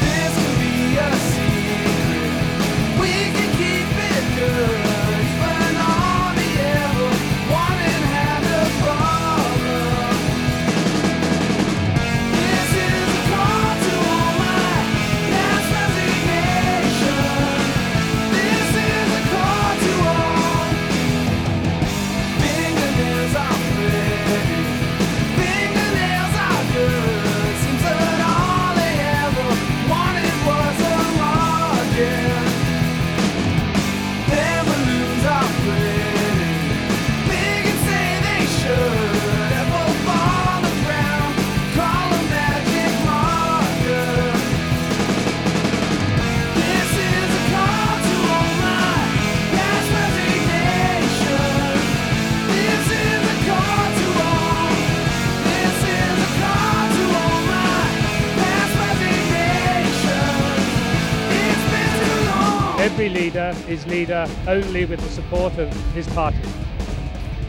Every 62.83 63.09
leader 63.09 63.55
is 63.69 63.87
leader 63.87 64.27
only 64.49 64.85
with 64.87 64.99
the 64.99 65.09
support 65.09 65.57
of 65.57 65.73
his 65.95 66.05
party. 66.09 66.43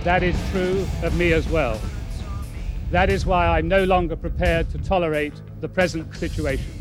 That 0.04 0.22
is 0.22 0.36
true 0.52 0.86
of 1.02 1.18
me 1.18 1.34
as 1.34 1.50
well. 1.50 1.82
That 2.92 3.10
is 3.10 3.26
why 3.26 3.48
I'm 3.48 3.68
no 3.68 3.84
longer 3.84 4.16
prepared 4.16 4.70
to 4.70 4.78
tolerate 4.78 5.34
the 5.60 5.68
present 5.68 6.16
situation. 6.16 6.72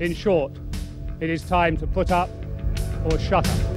In 0.00 0.16
short, 0.16 0.50
it 1.20 1.30
is 1.30 1.42
time 1.42 1.76
to 1.76 1.86
put 1.86 2.10
up 2.10 2.28
or 3.04 3.20
shut 3.20 3.48
up. 3.48 3.73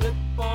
Flip 0.00 0.14
on 0.38 0.49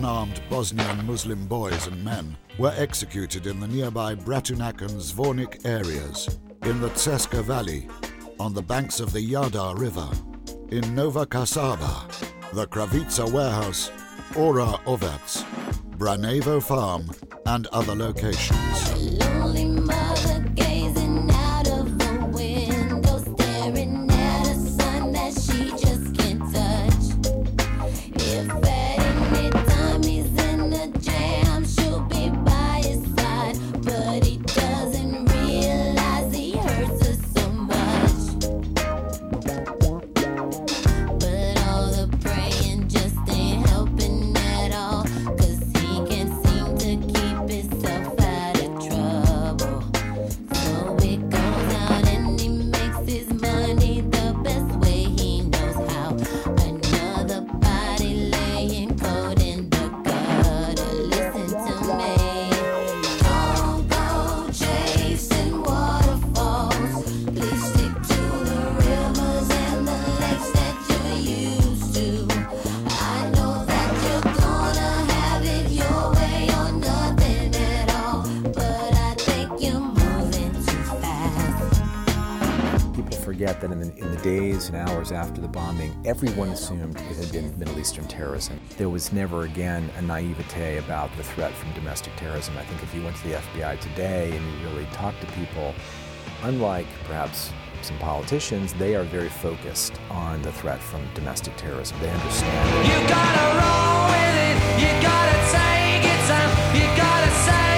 unarmed 0.00 0.40
Bosnian 0.48 1.06
Muslim 1.06 1.46
boys 1.46 1.86
and 1.86 2.02
men 2.02 2.34
were 2.56 2.72
executed 2.78 3.46
in 3.46 3.60
the 3.60 3.68
nearby 3.68 4.14
Bratunac 4.14 4.80
and 4.80 4.98
Zvornik 4.98 5.66
areas, 5.66 6.38
in 6.62 6.80
the 6.80 6.88
Cerska 6.90 7.44
Valley, 7.44 7.86
on 8.38 8.54
the 8.54 8.62
banks 8.62 8.98
of 8.98 9.12
the 9.12 9.20
Jadar 9.20 9.78
River, 9.78 10.08
in 10.70 10.94
Nova 10.94 11.26
Kasaba, 11.26 12.08
the 12.54 12.66
Kravica 12.68 13.30
Warehouse, 13.30 13.90
Ora 14.34 14.80
Ovets, 14.86 15.44
Branjevo 15.98 16.62
Farm, 16.62 17.10
and 17.44 17.66
other 17.66 17.94
locations. 17.94 18.79
And 84.74 84.88
hours 84.88 85.10
after 85.10 85.40
the 85.40 85.48
bombing, 85.48 85.92
everyone 86.04 86.48
assumed 86.50 86.96
it 86.96 87.16
had 87.16 87.32
been 87.32 87.58
Middle 87.58 87.78
Eastern 87.78 88.06
terrorism. 88.06 88.60
There 88.76 88.88
was 88.88 89.12
never 89.12 89.42
again 89.42 89.90
a 89.96 90.02
naivete 90.02 90.78
about 90.78 91.14
the 91.16 91.24
threat 91.24 91.52
from 91.52 91.72
domestic 91.72 92.14
terrorism. 92.16 92.56
I 92.56 92.64
think 92.64 92.82
if 92.82 92.94
you 92.94 93.02
went 93.02 93.16
to 93.16 93.28
the 93.28 93.34
FBI 93.34 93.80
today 93.80 94.36
and 94.36 94.60
you 94.60 94.68
really 94.68 94.86
talked 94.92 95.20
to 95.22 95.26
people, 95.32 95.74
unlike 96.42 96.86
perhaps 97.04 97.52
some 97.82 97.98
politicians, 97.98 98.72
they 98.74 98.94
are 98.94 99.04
very 99.04 99.28
focused 99.28 99.94
on 100.08 100.40
the 100.42 100.52
threat 100.52 100.80
from 100.80 101.02
domestic 101.14 101.56
terrorism. 101.56 101.98
They 102.00 102.10
understand. 102.10 102.86
You 102.86 103.08
gotta 103.08 103.46
roll 103.58 104.06
with 104.12 104.36
it. 104.46 104.56
You 104.82 105.02
gotta 105.02 105.38
take 105.50 106.04
it. 106.04 106.20
You 106.78 106.96
gotta 106.96 107.30
say 107.44 107.69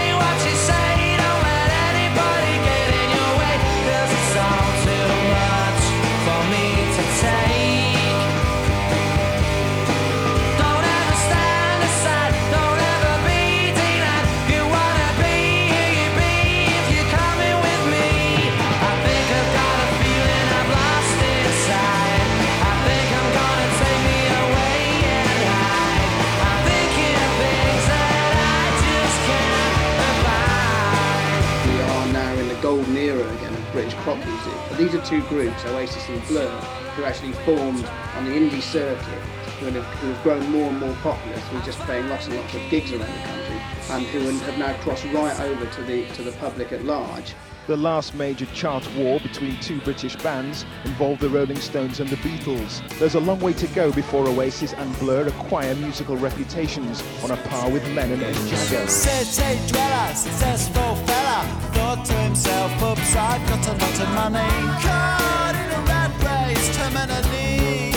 golden 32.73 32.97
era 32.97 33.29
again 33.37 33.53
of 33.53 33.73
British 33.73 33.93
pop 33.97 34.17
music. 34.17 34.55
But 34.71 34.79
these 34.79 34.95
are 34.95 35.05
two 35.05 35.21
groups, 35.25 35.63
Oasis 35.67 36.09
and 36.09 36.27
Blur, 36.27 36.49
who 36.97 37.05
actually 37.05 37.33
formed 37.45 37.85
on 38.17 38.25
the 38.25 38.31
indie 38.31 38.63
circuit, 38.63 39.23
who 39.61 39.67
have, 39.67 39.85
who 39.85 40.07
have 40.07 40.23
grown 40.23 40.51
more 40.51 40.71
and 40.71 40.81
more 40.81 40.95
popular 41.03 41.37
through 41.37 41.61
just 41.61 41.79
playing 41.81 42.09
lots 42.09 42.29
and 42.29 42.37
lots 42.37 42.55
of 42.55 42.63
gigs 42.71 42.91
around 42.91 43.13
the 43.13 43.27
country, 43.29 43.61
and 43.91 44.07
who 44.07 44.21
have 44.47 44.59
now 44.59 44.73
crossed 44.79 45.05
right 45.13 45.39
over 45.41 45.67
to 45.67 45.83
the 45.83 46.07
to 46.15 46.23
the 46.23 46.33
public 46.33 46.73
at 46.73 46.83
large. 46.83 47.35
The 47.69 47.77
last 47.77 48.15
major 48.17 48.47
chart 48.47 48.85
war 48.97 49.21
between 49.21 49.57
two 49.61 49.81
British 49.83 50.17
bands 50.17 50.67
involved 50.85 51.21
the 51.21 51.29
Rolling 51.29 51.61
Stones 51.61 52.01
and 52.01 52.11
the 52.11 52.17
Beatles. 52.17 52.83
There's 52.99 53.15
a 53.15 53.21
long 53.21 53.39
way 53.39 53.53
to 53.53 53.69
go 53.69 53.93
before 53.93 54.27
Oasis 54.27 54.73
and 54.73 54.99
Blur 54.99 55.29
acquire 55.29 55.73
musical 55.77 56.17
reputations 56.17 57.05
on 57.23 57.31
a 57.31 57.37
par 57.37 57.71
with 57.71 57.87
Lennon 57.95 58.21
and 58.21 58.35
Jagger. 58.49 58.89
City 58.89 59.61
dweller, 59.69 60.13
successful 60.13 60.97
fella, 61.07 61.47
thought 61.73 62.05
to 62.05 62.15
himself, 62.15 62.73
oops, 62.83 63.15
I've 63.15 63.49
got 63.49 63.65
a 63.69 63.73
lot 63.79 64.01
of 64.01 64.09
money. 64.11 64.51
Caught 64.83 65.55
in 65.55 65.71
a 65.71 65.83
rat 65.87 66.11
race, 66.27 66.69
terminally. 66.77 67.95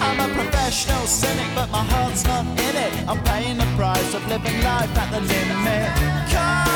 I'm 0.00 0.18
a 0.18 0.34
professional 0.34 1.06
cynic, 1.06 1.46
but 1.54 1.70
my 1.70 1.84
heart's 1.84 2.24
not 2.24 2.44
in 2.46 2.76
it. 2.76 3.08
I'm 3.08 3.22
paying 3.22 3.58
the 3.58 3.68
price 3.76 4.12
of 4.12 4.26
living 4.26 4.60
life 4.64 4.90
at 4.98 5.10
the 5.12 5.20
limit. 5.20 6.32
Caught 6.32 6.67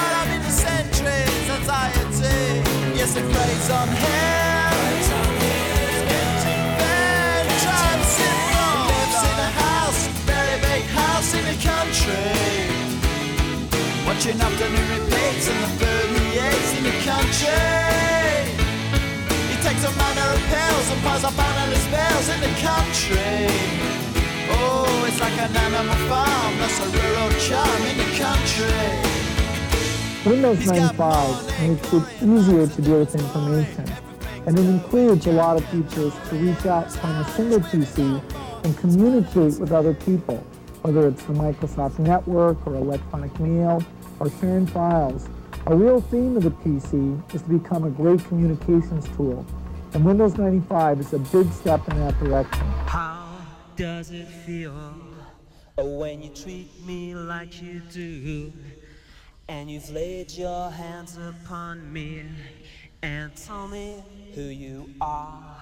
anxiety. 1.62 2.62
Yes, 2.98 3.16
it 3.16 3.24
preys 3.30 3.70
on 3.70 3.88
simple. 8.18 8.78
Lives 8.90 9.22
in 9.30 9.36
a 9.38 9.50
house, 9.62 10.02
very 10.26 10.58
big 10.60 10.82
house 10.90 11.34
in 11.38 11.44
the 11.46 11.58
country. 11.62 12.34
Watching 14.06 14.40
afternoon 14.40 14.88
repeats 14.90 15.46
and 15.48 15.60
the 15.62 15.70
food 15.78 16.08
in 16.78 16.82
the 16.90 16.96
country. 17.06 17.62
He 19.50 19.56
takes 19.62 19.84
a 19.84 19.92
manner 20.02 20.28
of 20.34 20.42
pills 20.50 20.86
and 20.90 21.00
piles 21.02 21.24
up 21.24 21.38
analyst 21.38 21.88
bills 21.94 22.28
in 22.34 22.40
the 22.40 22.54
country. 22.58 23.46
Oh, 24.50 25.06
it's 25.06 25.20
like 25.20 25.38
an 25.38 25.54
animal 25.56 26.00
farm, 26.10 26.52
that's 26.58 26.78
a 26.80 26.88
rural 26.90 27.30
charm 27.46 27.82
in 27.90 27.96
the 28.02 28.10
country. 28.18 29.21
Windows 30.24 30.64
95 30.64 31.60
makes 31.68 31.92
it 31.92 32.22
easier 32.22 32.68
to 32.68 32.82
deal 32.82 33.00
with 33.00 33.12
information, 33.16 33.84
and 34.46 34.56
it 34.56 34.64
includes 34.66 35.26
a 35.26 35.32
lot 35.32 35.56
of 35.56 35.64
features 35.64 36.12
to 36.28 36.36
reach 36.36 36.64
out 36.64 36.92
from 36.92 37.10
a 37.10 37.24
single 37.30 37.58
PC 37.58 38.22
and 38.62 38.78
communicate 38.78 39.58
with 39.58 39.72
other 39.72 39.94
people, 39.94 40.36
whether 40.82 41.08
it's 41.08 41.24
the 41.24 41.32
Microsoft 41.32 41.98
Network 41.98 42.64
or 42.68 42.76
electronic 42.76 43.36
mail 43.40 43.82
or 44.20 44.30
sharing 44.38 44.64
files. 44.64 45.28
A 45.66 45.74
real 45.74 46.00
theme 46.00 46.36
of 46.36 46.44
the 46.44 46.50
PC 46.50 47.34
is 47.34 47.42
to 47.42 47.48
become 47.48 47.82
a 47.82 47.90
great 47.90 48.24
communications 48.26 49.08
tool, 49.16 49.44
and 49.92 50.04
Windows 50.04 50.38
95 50.38 51.00
is 51.00 51.12
a 51.14 51.18
big 51.18 51.50
step 51.52 51.88
in 51.88 51.98
that 51.98 52.16
direction. 52.20 52.64
How 52.86 53.28
does 53.74 54.12
it 54.12 54.28
feel 54.28 54.94
when 55.76 56.22
you 56.22 56.30
treat 56.32 56.70
me 56.86 57.16
like 57.16 57.60
you 57.60 57.80
do? 57.92 58.52
And 59.52 59.70
you've 59.70 59.90
laid 59.90 60.32
your 60.32 60.70
hands 60.70 61.18
upon 61.18 61.92
me 61.92 62.24
and 63.02 63.30
told 63.36 63.72
me 63.72 64.02
who 64.34 64.44
you 64.44 64.88
are. 64.98 65.56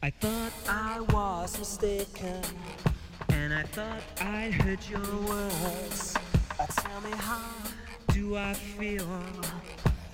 I 0.00 0.10
thought 0.10 0.52
I 0.68 1.00
was 1.12 1.58
mistaken, 1.58 2.40
and 3.30 3.52
I 3.52 3.64
thought 3.64 4.00
I 4.20 4.50
heard 4.50 4.78
your 4.88 5.10
words. 5.26 6.14
Uh, 6.60 6.66
tell 6.66 7.00
me 7.00 7.10
how 7.16 7.50
do 8.12 8.36
I 8.36 8.54
feel? 8.54 9.08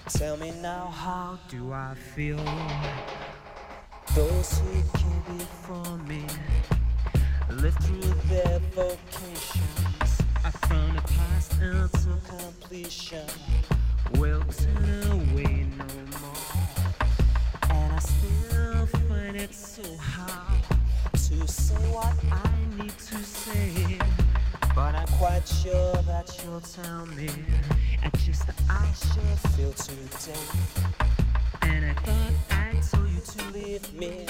Tell 0.08 0.38
me 0.38 0.50
now 0.62 0.86
how 0.86 1.38
do 1.50 1.70
I 1.70 1.94
feel? 1.94 2.42
Those 4.14 4.58
who 4.58 4.98
came 4.98 5.36
before 5.36 5.98
me 6.08 6.24
lived 7.50 7.82
through 7.84 8.14
their 8.30 8.58
vocations. 8.72 10.22
I 10.46 10.50
from 10.50 10.96
the 10.96 11.02
past 11.02 11.52
until 11.60 11.93
completion. 12.74 13.24
Will 14.14 14.42
turn 14.42 15.02
away 15.12 15.66
no 15.78 15.86
more. 16.18 17.70
And 17.70 17.92
I 17.92 17.98
still 18.00 18.86
find 18.86 19.36
it 19.36 19.54
so 19.54 19.82
hard 19.96 20.62
to 21.12 21.46
say 21.46 21.74
what 21.92 22.14
I 22.32 22.82
need 22.82 22.98
to 22.98 23.16
say. 23.22 23.98
But 24.74 24.96
I'm 24.96 25.06
quite 25.18 25.46
sure 25.46 25.94
that 26.02 26.36
you'll 26.42 26.60
tell 26.60 27.06
me 27.06 27.30
at 28.02 28.12
just 28.18 28.48
I 28.68 28.92
should 28.92 29.50
feel 29.52 29.72
today. 29.72 30.34
And 31.62 31.84
I 31.86 31.94
thought 31.94 32.32
I 32.50 32.80
told 32.90 33.08
you 33.08 33.20
to 33.20 33.52
leave 33.52 33.94
me 33.94 34.26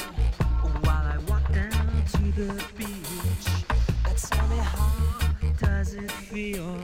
while 0.83 1.07
I 1.07 1.19
walk 1.29 1.51
down 1.51 2.05
to 2.13 2.23
the 2.33 2.65
beach. 2.77 3.65
Uh, 4.05 4.11
Tell 4.15 4.49
me 4.49 4.57
how 4.57 4.95
does 5.59 5.95
it 5.95 6.11
feel 6.11 6.79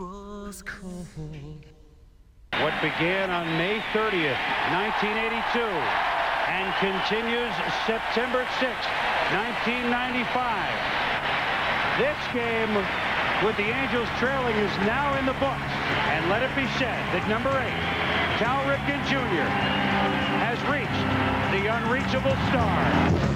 grows 0.00 0.62
cold? 0.62 1.66
What 2.56 2.72
began 2.80 3.28
on 3.28 3.44
May 3.60 3.84
30th, 3.92 4.40
1982, 4.72 5.60
and 5.60 6.72
continues 6.80 7.52
September 7.84 8.48
6th, 8.64 8.88
1995. 9.52 10.32
This 12.00 12.16
game 12.32 12.72
with 13.44 13.60
the 13.60 13.68
Angels 13.68 14.08
trailing 14.16 14.56
is 14.56 14.72
now 14.88 15.12
in 15.20 15.26
the 15.26 15.36
books. 15.36 15.72
And 16.16 16.30
let 16.30 16.42
it 16.42 16.56
be 16.56 16.64
said 16.80 17.04
that 17.12 17.28
number 17.28 17.52
eight, 17.60 17.84
Cal 18.40 18.64
Ripken 18.64 19.04
Jr., 19.04 19.48
has 20.40 20.56
reached 20.72 21.04
the 21.52 21.68
unreachable 21.76 22.36
star. 22.48 23.29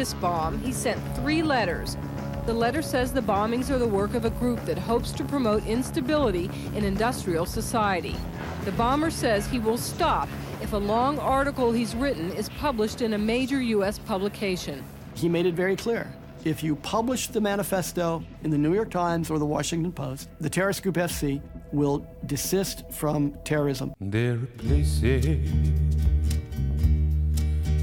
Latest 0.00 0.18
bomb, 0.22 0.58
he 0.60 0.72
sent 0.72 0.98
three 1.14 1.42
letters. 1.42 1.98
The 2.46 2.54
letter 2.54 2.80
says 2.80 3.12
the 3.12 3.20
bombings 3.20 3.68
are 3.68 3.76
the 3.76 3.86
work 3.86 4.14
of 4.14 4.24
a 4.24 4.30
group 4.30 4.64
that 4.64 4.78
hopes 4.78 5.12
to 5.12 5.24
promote 5.24 5.66
instability 5.66 6.48
in 6.74 6.86
industrial 6.86 7.44
society. 7.44 8.16
The 8.64 8.72
bomber 8.72 9.10
says 9.10 9.46
he 9.46 9.58
will 9.58 9.76
stop 9.76 10.26
if 10.62 10.72
a 10.72 10.78
long 10.78 11.18
article 11.18 11.70
he's 11.70 11.94
written 11.94 12.32
is 12.32 12.48
published 12.48 13.02
in 13.02 13.12
a 13.12 13.18
major 13.18 13.60
U.S. 13.60 13.98
publication. 13.98 14.82
He 15.16 15.28
made 15.28 15.44
it 15.44 15.52
very 15.52 15.76
clear. 15.76 16.10
If 16.46 16.62
you 16.62 16.76
publish 16.76 17.26
the 17.26 17.42
manifesto 17.42 18.24
in 18.42 18.48
the 18.50 18.56
New 18.56 18.72
York 18.72 18.90
Times 18.90 19.30
or 19.30 19.38
the 19.38 19.44
Washington 19.44 19.92
Post, 19.92 20.30
the 20.40 20.48
terrorist 20.48 20.82
group 20.82 20.94
FC 20.94 21.42
will 21.72 22.06
desist 22.24 22.90
from 22.90 23.34
terrorism. 23.44 23.92
There 24.00 24.36
are 24.36 24.46
places 24.56 26.09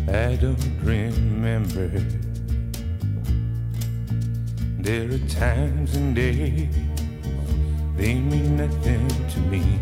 I 0.09 0.37
don't 0.37 0.57
remember. 0.83 1.89
There 4.79 5.11
are 5.11 5.27
times 5.27 5.95
and 5.97 6.15
days 6.15 6.73
they 7.97 8.13
mean 8.13 8.55
nothing 8.55 9.05
to 9.07 9.39
me. 9.41 9.79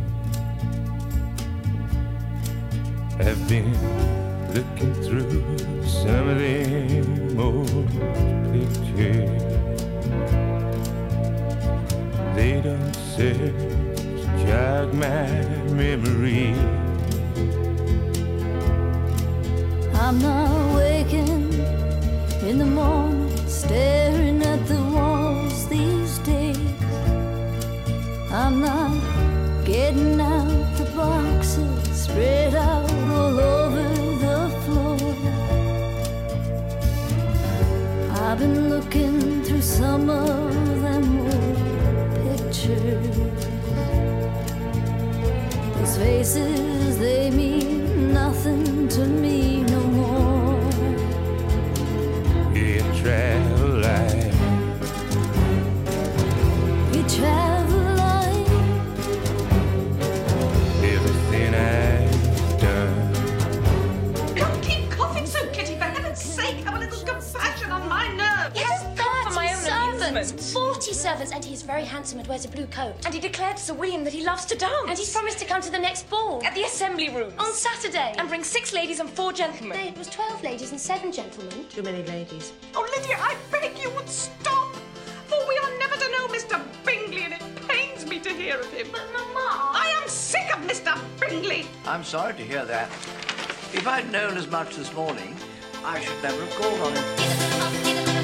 I've 3.19 3.47
been 3.47 3.71
looking 4.55 4.93
through 5.03 5.83
some 5.85 6.29
of 6.29 6.39
them 6.39 7.39
old 7.39 7.69
pictures. 8.51 9.43
They 12.35 12.61
don't 12.61 12.95
serve 13.15 13.55
to 13.57 14.45
jog 14.47 14.91
my 14.95 15.27
memory. 15.71 16.84
I'm 20.07 20.19
not 20.21 20.75
waking 20.75 21.51
in 22.47 22.59
the 22.59 22.65
morning, 22.65 23.35
staring 23.47 24.43
at 24.43 24.63
the 24.67 24.79
walls 24.93 25.67
these 25.67 26.19
days. 26.19 26.59
I'm 28.29 28.61
not 28.61 29.01
getting 29.65 30.21
out 30.21 30.77
the 30.77 30.85
boxes 30.95 32.03
spread 32.03 32.53
out 32.53 32.91
all 33.17 33.39
over 33.39 33.83
the 34.25 34.41
floor. 34.61 34.99
I've 38.11 38.37
been 38.37 38.69
looking 38.69 39.43
through 39.43 39.63
some 39.63 40.07
of 40.11 40.81
them 40.83 41.05
old 41.33 41.57
pictures. 42.27 43.17
These 45.79 45.97
faces, 45.97 46.84
servants, 70.25 70.53
40 70.53 70.93
servants, 70.93 71.31
and 71.31 71.45
he's 71.45 71.61
very 71.61 71.83
handsome 71.83 72.19
and 72.19 72.27
wears 72.27 72.45
a 72.45 72.49
blue 72.49 72.65
coat. 72.67 72.95
And 73.05 73.13
he 73.13 73.19
declared 73.19 73.57
to 73.57 73.63
Sir 73.63 73.73
William 73.73 74.03
that 74.03 74.13
he 74.13 74.23
loves 74.23 74.45
to 74.45 74.55
dance. 74.57 74.87
And 74.87 74.97
he's 74.97 75.13
promised 75.13 75.39
to 75.39 75.45
come 75.45 75.61
to 75.61 75.71
the 75.71 75.79
next 75.79 76.09
ball. 76.09 76.41
At 76.43 76.55
the 76.55 76.63
assembly 76.63 77.09
rooms. 77.09 77.33
On 77.39 77.51
Saturday. 77.53 78.13
And 78.17 78.27
bring 78.27 78.43
six 78.43 78.73
ladies 78.73 78.99
and 78.99 79.09
four 79.09 79.33
gentlemen. 79.33 79.77
No, 79.77 79.83
it 79.83 79.97
was 79.97 80.07
12 80.09 80.43
ladies 80.43 80.71
and 80.71 80.79
seven 80.79 81.11
gentlemen. 81.11 81.65
Too 81.69 81.83
many 81.83 82.03
ladies. 82.03 82.53
Oh, 82.75 82.87
Lydia, 82.97 83.17
I 83.19 83.35
beg 83.51 83.77
you 83.77 83.89
would 83.91 84.09
stop. 84.09 84.75
For 85.27 85.37
we 85.47 85.57
are 85.57 85.77
never 85.79 85.95
to 85.95 86.11
know 86.11 86.27
Mr. 86.27 86.61
Bingley, 86.85 87.23
and 87.23 87.33
it 87.33 87.67
pains 87.67 88.05
me 88.05 88.19
to 88.19 88.29
hear 88.29 88.59
of 88.59 88.71
him. 88.71 88.87
But, 88.91 89.01
Mamma... 89.13 89.71
I 89.73 89.93
am 90.01 90.07
sick 90.07 90.55
of 90.55 90.63
Mr. 90.63 90.99
Bingley. 91.19 91.65
I'm 91.85 92.03
sorry 92.03 92.33
to 92.33 92.43
hear 92.43 92.65
that. 92.65 92.89
If 93.73 93.87
I'd 93.87 94.11
known 94.11 94.37
as 94.37 94.47
much 94.47 94.75
this 94.75 94.93
morning, 94.93 95.35
I 95.83 95.99
should 95.99 96.21
never 96.23 96.39
have 96.45 96.55
called 96.55 96.79
on 96.81 96.93
him. 96.95 98.14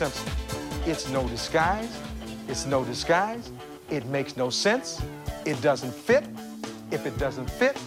Simpson. 0.00 0.32
It's 0.86 1.10
no 1.10 1.28
disguise. 1.28 2.00
It's 2.48 2.64
no 2.64 2.82
disguise. 2.84 3.52
It 3.90 4.06
makes 4.06 4.34
no 4.34 4.48
sense. 4.48 4.98
It 5.44 5.60
doesn't 5.60 5.92
fit. 5.92 6.24
If 6.90 7.04
it 7.04 7.18
doesn't 7.18 7.50
fit, 7.50 7.78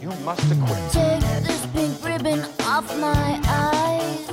you 0.00 0.10
must 0.24 0.44
acquit. 0.52 0.78
Take 0.92 1.20
this 1.42 1.66
pink 1.74 2.04
ribbon 2.04 2.44
off 2.62 2.86
my 3.00 3.40
eyes. 3.48 4.30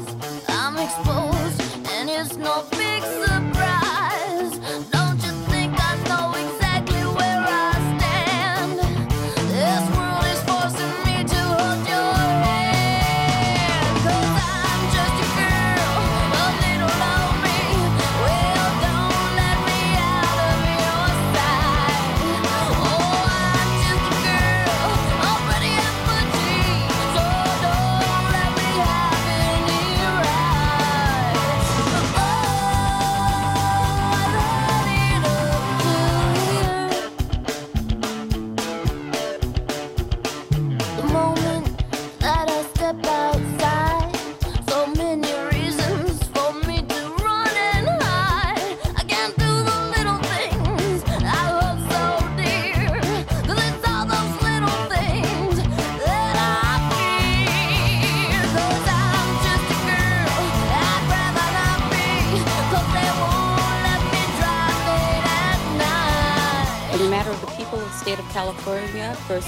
I'm 0.48 0.78
exposed, 0.78 1.88
and 1.90 2.08
it's 2.08 2.38
no 2.38 2.62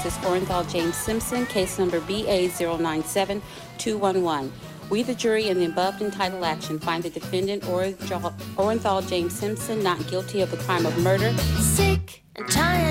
versus 0.00 0.48
Orenthal 0.48 0.64
James 0.70 0.96
Simpson, 0.96 1.44
case 1.46 1.78
number 1.78 2.00
BA097211. 2.00 4.50
We, 4.88 5.02
the 5.02 5.14
jury, 5.14 5.48
in 5.48 5.58
the 5.58 5.66
above 5.66 6.00
entitled 6.00 6.42
action, 6.42 6.78
find 6.78 7.02
the 7.02 7.10
defendant 7.10 7.64
Orenthal 7.64 9.06
James 9.08 9.34
Simpson 9.34 9.82
not 9.82 10.06
guilty 10.08 10.40
of 10.40 10.50
the 10.50 10.56
crime 10.58 10.86
of 10.86 10.96
murder. 11.02 11.36
Sick 11.58 12.22
and 12.36 12.48
tired 12.48 12.89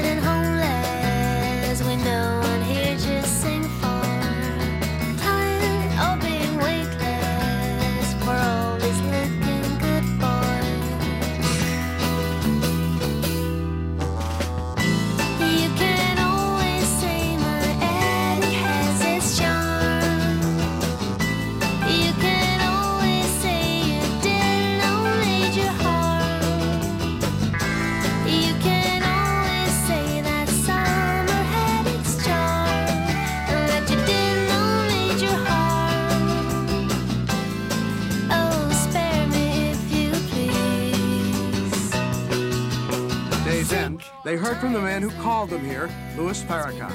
heard 44.49 44.61
from 44.61 44.73
the 44.73 44.81
man 44.81 45.03
who 45.03 45.11
called 45.21 45.47
them 45.51 45.63
here, 45.63 45.87
Louis 46.17 46.41
Farrakhan. 46.41 46.91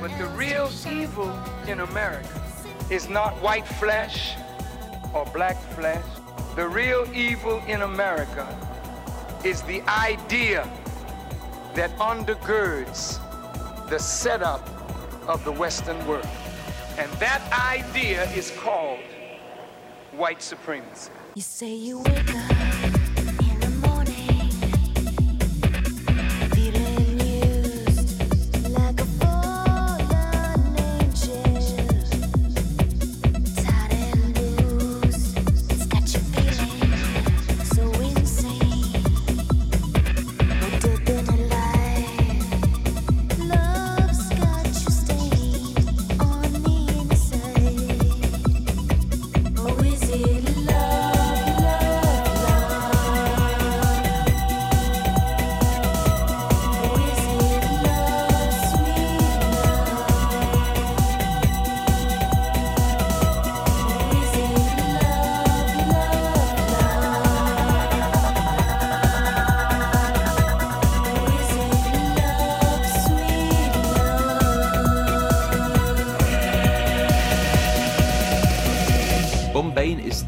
But 0.00 0.16
the 0.16 0.24
real 0.28 0.70
evil 0.90 1.30
in 1.68 1.80
America 1.80 2.42
is 2.88 3.10
not 3.10 3.34
white 3.42 3.66
flesh 3.66 4.34
or 5.12 5.26
black 5.26 5.60
flesh. 5.74 6.02
The 6.56 6.66
real 6.66 7.06
evil 7.12 7.62
in 7.66 7.82
America 7.82 8.46
is 9.44 9.60
the 9.64 9.82
idea 9.82 10.66
that 11.74 11.94
undergirds 11.98 13.20
the 13.90 13.98
setup 13.98 14.66
of 15.28 15.44
the 15.44 15.52
Western 15.52 15.98
world. 16.06 16.28
And 16.96 17.12
that 17.20 17.42
idea 17.52 18.30
is 18.30 18.50
called 18.50 19.00
white 20.12 20.40
supremacy. 20.40 21.10
You 21.34 21.42
say 21.42 21.74
you 21.74 21.98
wake 21.98 22.34
up 22.34 22.53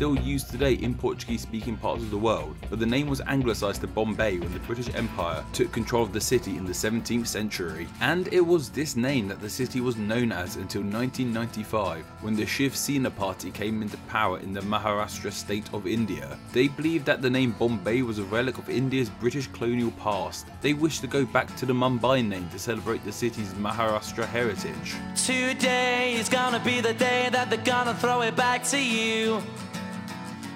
still 0.07 0.25
used 0.25 0.51
today 0.51 0.75
in 0.75 0.95
Portuguese 0.95 1.41
speaking 1.41 1.77
parts 1.77 2.01
of 2.01 2.13
the 2.13 2.17
world, 2.17 2.55
but 2.71 2.79
the 2.79 2.87
name 2.87 3.09
was 3.09 3.21
anglicised 3.23 3.81
to 3.81 3.89
Bombay 3.89 4.39
when 4.39 4.53
the 4.53 4.61
British 4.61 4.95
Empire 4.95 5.45
took 5.53 5.73
control 5.73 6.05
of 6.05 6.13
the 6.13 6.21
city 6.21 6.57
in 6.57 6.65
the 6.65 6.73
17th 6.73 7.27
century. 7.27 7.89
And 8.01 8.33
it 8.33 8.41
was 8.41 8.71
this 8.71 8.95
name 8.95 9.27
that 9.27 9.41
the 9.41 9.51
city 9.51 9.81
was 9.81 9.97
known 9.97 10.31
as 10.31 10.55
until 10.55 10.83
1995, 10.83 12.05
when 12.21 12.37
the 12.37 12.47
Shiv 12.47 12.77
Sena 12.77 13.11
party 13.11 13.51
came 13.51 13.83
into 13.83 13.97
power 14.09 14.39
in 14.39 14.53
the 14.53 14.61
Maharashtra 14.61 15.33
state 15.33 15.69
of 15.75 15.89
India. 15.89 16.39
They 16.53 16.69
believed 16.69 17.07
that 17.07 17.21
the 17.21 17.31
name 17.31 17.57
Bombay 17.59 18.03
was 18.03 18.21
a 18.21 18.25
relic 18.25 18.59
of 18.59 18.71
India's 18.71 19.11
British 19.11 19.49
colonial 19.49 19.91
past. 19.93 20.47
They 20.61 20.75
wished 20.75 21.01
to 21.01 21.09
go 21.09 21.25
back 21.25 21.57
to 21.57 21.67
the 21.67 21.73
Mumbai 21.73 22.25
name 22.25 22.49
to 22.51 22.61
celebrate 22.61 23.05
the 23.05 23.11
city's 23.11 23.53
Maharashtra 23.55 24.27
heritage. 24.27 24.95
Today 25.17 26.15
is 26.15 26.29
gonna 26.29 26.61
be 26.61 26.81
the 26.81 26.95
day 26.95 27.29
that 27.33 27.51
they're 27.51 27.65
gonna 27.75 27.95
throw 27.95 28.21
it 28.21 28.37
back 28.37 28.63
to 28.67 28.81
you. 28.81 29.43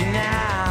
You 0.00 0.06
now. 0.12 0.65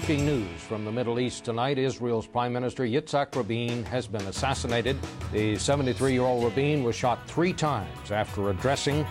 Shocking 0.00 0.26
news 0.26 0.60
from 0.60 0.84
the 0.84 0.92
Middle 0.92 1.18
East 1.18 1.42
tonight. 1.42 1.78
Israel's 1.78 2.26
Prime 2.26 2.52
Minister 2.52 2.82
Yitzhak 2.82 3.34
Rabin 3.34 3.82
has 3.84 4.06
been 4.06 4.20
assassinated. 4.26 4.94
The 5.32 5.56
73 5.56 6.12
year 6.12 6.20
old 6.20 6.44
Rabin 6.44 6.84
was 6.84 6.94
shot 6.94 7.26
three 7.26 7.54
times 7.54 8.10
after 8.10 8.50
addressing 8.50 9.06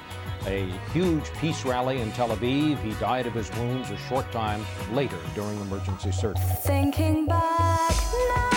a 0.46 0.72
huge 0.94 1.24
peace 1.42 1.66
rally 1.66 2.02
in 2.02 2.12
Tel 2.12 2.30
Aviv. 2.30 2.80
He 2.84 2.92
died 3.00 3.26
of 3.26 3.34
his 3.34 3.52
wounds 3.54 3.90
a 3.90 3.98
short 3.98 4.32
time 4.32 4.64
later 4.94 5.18
during 5.34 5.60
emergency 5.62 6.12
surgery. 6.12 6.46
Thinking 6.62 7.26
back 7.26 7.90
now, 8.30 8.55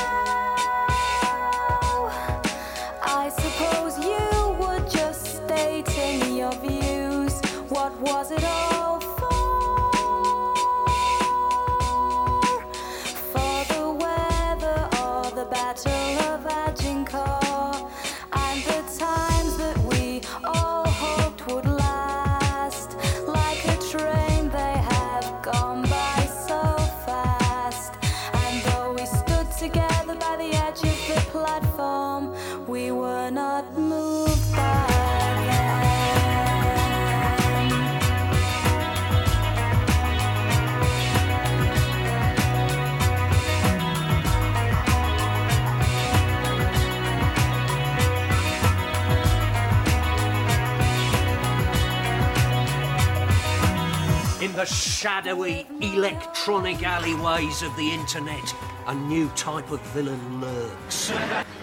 shadowy, 54.99 55.65
electronic 55.81 56.83
alleyways 56.83 57.63
of 57.63 57.75
the 57.77 57.89
internet, 57.89 58.53
a 58.89 58.95
new 58.97 59.29
type 59.37 59.71
of 59.71 59.81
villain 59.93 60.41
lurks. 60.41 61.13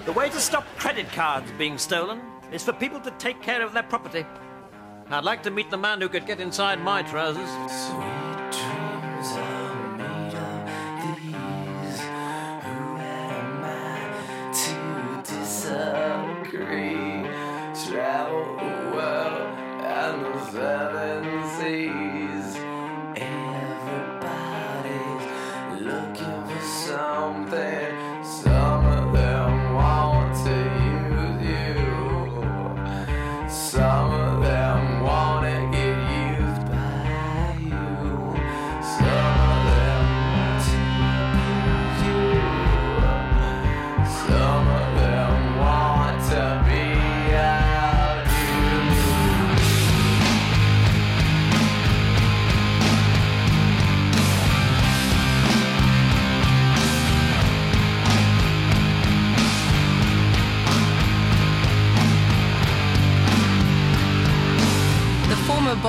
The 0.06 0.14
way 0.14 0.30
to 0.30 0.40
stop 0.40 0.66
credit 0.78 1.10
cards 1.12 1.52
being 1.58 1.78
stolen 1.78 2.22
is 2.54 2.64
for 2.64 2.72
people 2.72 3.02
to 3.02 3.12
take 3.12 3.42
care 3.42 3.62
of 3.62 3.74
their 3.74 3.84
property. 3.84 4.26
I'd 5.10 5.26
like 5.26 5.44
to 5.44 5.52
meet 5.52 5.70
the 5.70 5.78
man 5.78 6.00
who 6.00 6.08
could 6.08 6.26
get 6.26 6.40
inside 6.40 6.82
my 6.82 7.02
trousers. 7.04 7.50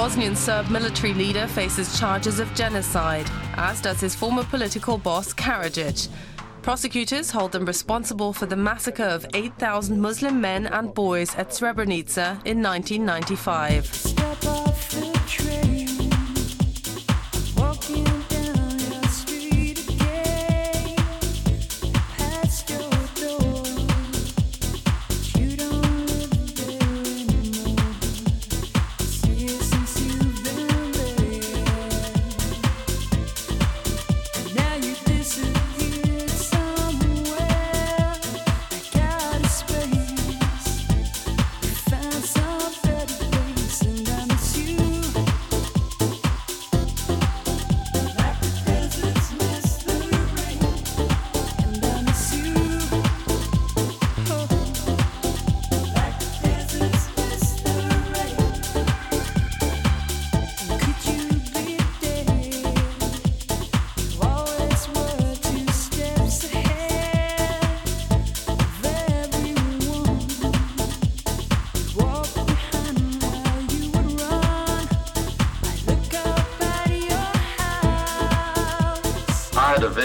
Bosnian 0.06 0.36
Serb 0.36 0.70
military 0.70 1.12
leader 1.14 1.48
faces 1.48 1.98
charges 1.98 2.38
of 2.38 2.54
genocide, 2.54 3.26
as 3.56 3.80
does 3.80 4.00
his 4.00 4.14
former 4.14 4.44
political 4.44 4.98
boss 4.98 5.34
Karadzic. 5.34 6.06
Prosecutors 6.62 7.32
hold 7.32 7.50
them 7.50 7.64
responsible 7.64 8.32
for 8.32 8.46
the 8.46 8.54
massacre 8.54 9.02
of 9.02 9.26
8,000 9.34 10.00
Muslim 10.00 10.40
men 10.40 10.68
and 10.68 10.94
boys 10.94 11.34
at 11.34 11.48
Srebrenica 11.48 12.40
in 12.46 12.62
1995. 12.62 15.55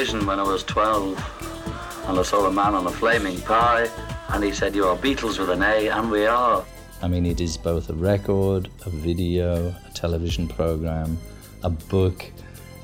When 0.01 0.39
I 0.39 0.43
was 0.43 0.63
12, 0.63 2.07
and 2.07 2.17
I 2.17 2.23
saw 2.23 2.47
a 2.47 2.51
man 2.51 2.73
on 2.73 2.87
a 2.87 2.89
flaming 2.89 3.39
pie, 3.41 3.87
and 4.29 4.43
he 4.43 4.51
said, 4.51 4.73
You 4.73 4.87
are 4.87 4.97
Beatles 4.97 5.37
with 5.37 5.51
an 5.51 5.61
A, 5.61 5.89
and 5.89 6.09
we 6.09 6.25
are. 6.25 6.65
I 7.03 7.07
mean, 7.07 7.23
it 7.23 7.39
is 7.39 7.55
both 7.55 7.87
a 7.87 7.93
record, 7.93 8.67
a 8.87 8.89
video, 8.89 9.67
a 9.67 9.93
television 9.93 10.47
program, 10.47 11.19
a 11.61 11.69
book, 11.69 12.25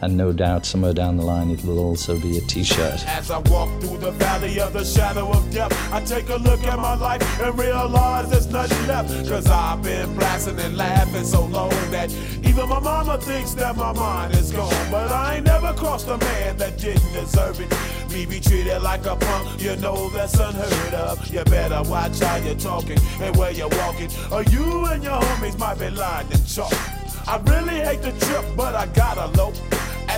and 0.02 0.16
no 0.16 0.32
doubt 0.32 0.66
somewhere 0.66 0.94
down 0.94 1.18
the 1.18 1.24
line 1.24 1.50
it 1.50 1.64
will 1.64 1.80
also 1.80 2.20
be 2.20 2.38
a 2.38 2.42
t 2.42 2.64
shirt. 2.64 3.06
As 3.08 3.32
I 3.32 3.40
walk 3.50 3.70
through 3.82 3.98
the 3.98 4.12
valley 4.12 4.60
of 4.60 4.74
the 4.74 4.86
shadow 4.86 5.30
of 5.32 5.52
death, 5.52 5.72
I 5.92 6.02
take 6.04 6.30
a 6.30 6.36
look 6.36 6.64
at 6.64 6.78
my 6.78 6.96
life 6.96 7.22
and 7.42 7.58
realize 7.58 8.30
there's 8.30 8.48
nothing 8.48 8.88
left. 8.88 9.10
Cause 9.28 9.48
I've 9.48 9.82
been 9.82 10.14
blasting 10.16 10.60
and 10.60 10.78
laughing 10.78 11.24
so 11.24 11.46
long 11.46 11.70
that 11.92 12.12
even 12.44 12.70
my 12.70 12.80
mama 12.80 13.18
thinks 13.18 13.54
that 13.56 13.76
my 13.76 13.94
mind 13.94 14.34
is 14.36 14.52
gone. 14.52 14.92
But 14.92 15.12
I 15.12 15.38
ain't 15.38 15.46
never 15.46 15.74
crossed 15.74 16.08
a 16.08 16.18
man 16.18 16.58
that 16.58 16.78
didn't 16.78 17.14
deserve 17.14 17.60
it. 17.60 17.74
Me 18.12 18.26
be 18.26 18.40
treated 18.40 18.82
like 18.82 19.06
a 19.06 19.16
punk, 19.16 19.62
you 19.62 19.76
know 19.78 20.10
that's 20.10 20.40
unheard 20.40 20.94
of. 20.94 21.28
You 21.34 21.44
better 21.46 21.88
watch 21.90 22.20
how 22.20 22.38
you're 22.38 22.56
talking 22.56 23.00
and 23.22 23.36
where 23.36 23.52
you're 23.52 23.70
walking, 23.70 24.10
or 24.32 24.44
you 24.44 24.86
and 24.86 25.04
your 25.04 25.20
homies 25.20 25.58
might 25.58 25.80
be 25.80 25.90
lying 25.90 26.32
in 26.32 26.44
chalk. 26.46 26.74
I 27.28 27.38
really 27.46 27.82
hate 27.82 28.02
the 28.02 28.14
trip, 28.26 28.46
but 28.56 28.74
I 28.74 28.86
gotta 28.88 29.28
low. 29.38 29.52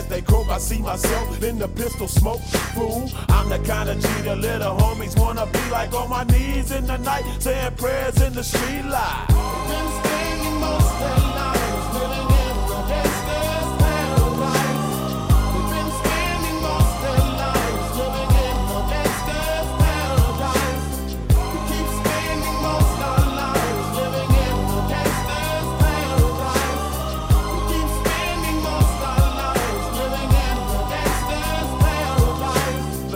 They 0.09 0.21
croak, 0.21 0.49
I 0.49 0.57
see 0.57 0.79
myself 0.79 1.43
in 1.43 1.59
the 1.59 1.67
pistol 1.67 2.07
smoke. 2.07 2.41
Fool, 2.73 3.11
I'm 3.29 3.47
the 3.47 3.59
kind 3.59 3.89
of 3.89 4.01
the 4.01 4.35
little 4.35 4.75
homies 4.75 5.17
wanna 5.17 5.45
be 5.45 5.69
like 5.69 5.93
on 5.93 6.09
my 6.09 6.23
knees 6.23 6.71
in 6.71 6.87
the 6.87 6.97
night, 6.97 7.23
saying 7.39 7.75
prayers 7.75 8.19
in 8.19 8.33
the 8.33 8.43
street 8.43 8.85
light. 8.85 9.27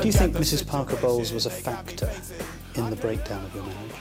Do 0.04 0.08
you 0.10 0.14
think 0.14 0.36
Mrs. 0.36 0.68
Parker 0.68 0.98
Bowles 0.98 1.32
was 1.32 1.46
a 1.46 1.50
factor 1.50 2.12
in 2.76 2.90
the 2.90 2.96
breakdown 2.98 3.46
of 3.46 3.56
your 3.56 3.64
marriage? 3.64 3.92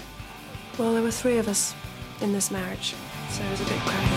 Well, 0.76 0.94
there 0.94 1.02
were 1.02 1.12
three 1.12 1.38
of 1.38 1.46
us 1.46 1.76
in 2.20 2.32
this 2.32 2.50
marriage, 2.50 2.96
so 3.30 3.44
it 3.44 3.50
was 3.52 3.60
a 3.60 3.64
bit 3.64 3.78
crowded. 3.78 4.12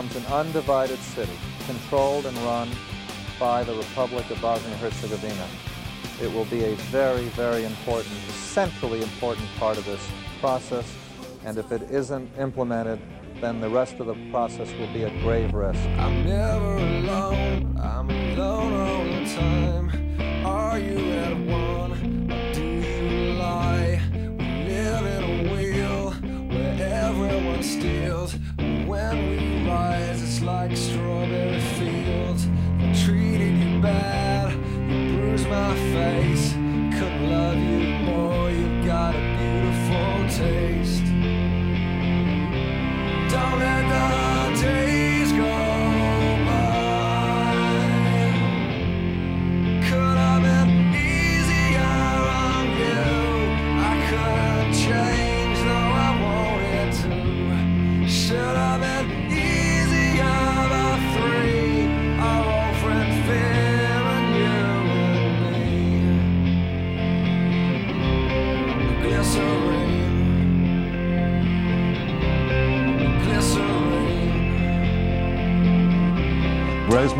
Becomes 0.00 0.24
an 0.24 0.32
undivided 0.32 0.98
city, 0.98 1.32
controlled 1.66 2.24
and 2.24 2.34
run 2.38 2.70
by 3.38 3.62
the 3.62 3.74
Republic 3.74 4.28
of 4.30 4.40
Bosnia-Herzegovina. 4.40 5.46
It 6.22 6.32
will 6.32 6.46
be 6.46 6.64
a 6.64 6.74
very, 6.90 7.24
very 7.30 7.64
important, 7.64 8.16
centrally 8.30 9.02
important 9.02 9.46
part 9.58 9.76
of 9.76 9.84
this 9.84 10.00
process, 10.40 10.90
and 11.44 11.58
if 11.58 11.70
it 11.70 11.82
isn't 11.90 12.30
implemented, 12.38 12.98
then 13.42 13.60
the 13.60 13.68
rest 13.68 14.00
of 14.00 14.06
the 14.06 14.16
process 14.30 14.72
will 14.78 14.90
be 14.94 15.04
at 15.04 15.12
grave 15.20 15.52
risk. 15.52 15.78
I'm 15.98 16.24
never 16.24 16.78
alone, 16.78 17.78
I'm 17.78 18.08
alone 18.08 18.72
all 18.72 19.04
the 19.04 19.34
time. 19.34 19.69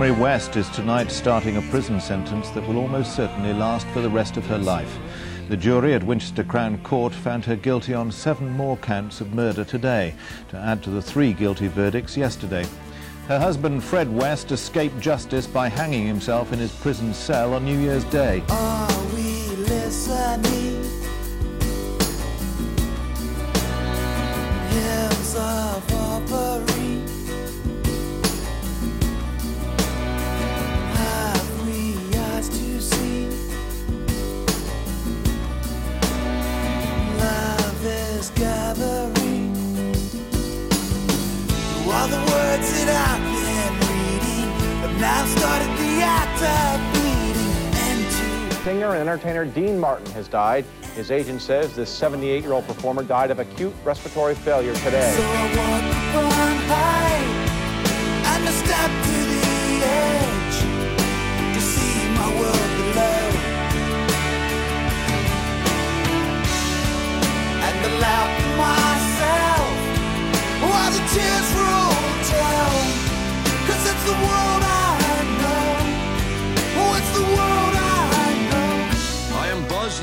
Rosemary 0.00 0.22
West 0.22 0.56
is 0.56 0.70
tonight 0.70 1.10
starting 1.10 1.58
a 1.58 1.62
prison 1.70 2.00
sentence 2.00 2.48
that 2.50 2.66
will 2.66 2.78
almost 2.78 3.14
certainly 3.14 3.52
last 3.52 3.86
for 3.88 4.00
the 4.00 4.08
rest 4.08 4.38
of 4.38 4.46
her 4.46 4.56
life. 4.56 4.98
The 5.50 5.58
jury 5.58 5.92
at 5.92 6.02
Winchester 6.02 6.42
Crown 6.42 6.78
Court 6.78 7.12
found 7.12 7.44
her 7.44 7.54
guilty 7.54 7.92
on 7.92 8.10
seven 8.10 8.48
more 8.48 8.78
counts 8.78 9.20
of 9.20 9.34
murder 9.34 9.62
today, 9.62 10.14
to 10.48 10.56
add 10.56 10.82
to 10.84 10.90
the 10.90 11.02
three 11.02 11.34
guilty 11.34 11.66
verdicts 11.66 12.16
yesterday. 12.16 12.64
Her 13.28 13.38
husband, 13.38 13.84
Fred 13.84 14.10
West, 14.10 14.52
escaped 14.52 14.98
justice 15.00 15.46
by 15.46 15.68
hanging 15.68 16.06
himself 16.06 16.50
in 16.50 16.60
his 16.60 16.74
prison 16.76 17.12
cell 17.12 17.52
on 17.52 17.66
New 17.66 17.78
Year's 17.78 18.04
Day. 18.04 18.42
Of. 18.48 18.90
Is 38.40 38.46
gathering. 38.46 39.50
All 41.92 42.08
the 42.08 42.16
words 42.16 42.68
that 42.72 42.88
I've 42.88 43.20
been 43.20 43.74
reading 43.88 44.48
have 44.80 44.96
now 45.00 45.24
started 45.26 45.70
the 45.78 46.00
act 46.02 46.40
of 46.48 46.80
bleeding 46.94 47.52
into 47.90 48.54
Singer 48.64 48.90
and 48.94 49.00
entertainer 49.00 49.44
Dean 49.44 49.78
Martin 49.78 50.06
has 50.12 50.28
died. 50.28 50.64
His 50.94 51.10
agent 51.10 51.42
says 51.42 51.74
this 51.76 51.90
78 51.90 52.42
year 52.42 52.52
old 52.52 52.66
performer 52.66 53.02
died 53.02 53.30
of 53.30 53.38
acute 53.38 53.74
respiratory 53.84 54.34
failure 54.34 54.74
today. 54.76 55.14
So 55.16 55.90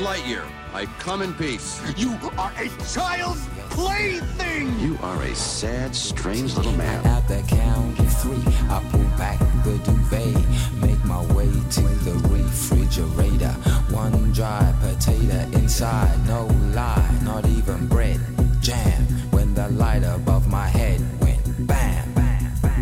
Lightyear. 0.00 0.44
I 0.74 0.86
come 0.98 1.22
in 1.22 1.34
peace. 1.34 1.80
You 1.96 2.16
are 2.38 2.52
a 2.56 2.68
child's 2.92 3.46
plaything! 3.70 4.78
You 4.80 4.98
are 5.02 5.22
a 5.22 5.34
sad, 5.34 5.94
strange 5.94 6.54
little 6.56 6.72
man. 6.72 7.04
At 7.06 7.26
the 7.28 7.42
count 7.48 7.98
of 7.98 8.12
three, 8.18 8.42
I 8.70 8.82
pull 8.90 9.08
back 9.16 9.38
the 9.64 9.78
duvet, 9.84 10.36
make 10.80 11.02
my 11.04 11.22
way 11.34 11.50
to 11.76 11.82
the 12.06 12.14
refrigerator. 12.28 13.52
One 13.90 14.32
dry 14.32 14.72
potato 14.80 15.40
inside, 15.58 16.26
no 16.26 16.46
lie, 16.74 17.18
not 17.22 17.46
even 17.46 17.86
bread. 17.88 18.20
Jam 18.60 19.02
when 19.30 19.37
the 19.58 19.68
light 19.70 20.04
above 20.04 20.46
my 20.46 20.68
head 20.68 21.00
went 21.20 21.66
bam. 21.66 22.14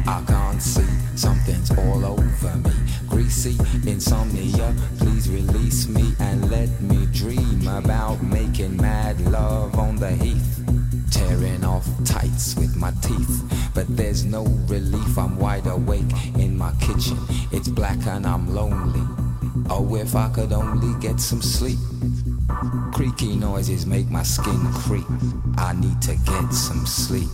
I 0.06 0.22
can't 0.26 0.60
see, 0.60 0.86
something's 1.16 1.70
all 1.70 2.04
over 2.04 2.54
me. 2.56 2.70
Greasy 3.08 3.56
insomnia, 3.90 4.74
please 4.98 5.26
release 5.30 5.88
me 5.88 6.12
and 6.20 6.50
let 6.50 6.68
me 6.82 7.06
dream 7.14 7.66
about 7.66 8.22
making 8.22 8.76
mad 8.76 9.18
love 9.22 9.78
on 9.78 9.96
the 9.96 10.10
heath. 10.10 10.62
Tearing 11.10 11.64
off 11.64 11.88
tights 12.04 12.54
with 12.56 12.76
my 12.76 12.92
teeth, 13.00 13.70
but 13.74 13.86
there's 13.96 14.26
no 14.26 14.44
relief. 14.68 15.16
I'm 15.16 15.38
wide 15.38 15.66
awake 15.66 16.12
in 16.34 16.58
my 16.58 16.72
kitchen. 16.72 17.16
It's 17.52 17.68
black 17.68 18.06
and 18.06 18.26
I'm 18.26 18.54
lonely. 18.54 19.06
Oh, 19.70 19.96
if 19.96 20.14
I 20.14 20.28
could 20.28 20.52
only 20.52 20.92
get 21.00 21.20
some 21.20 21.40
sleep. 21.40 21.78
Creaky 22.92 23.36
noises 23.36 23.86
make 23.86 24.10
my 24.10 24.22
skin 24.22 24.58
creep. 24.72 25.04
I 25.58 25.72
need 25.74 26.00
to 26.02 26.14
get 26.16 26.52
some 26.52 26.86
sleep. 26.86 27.28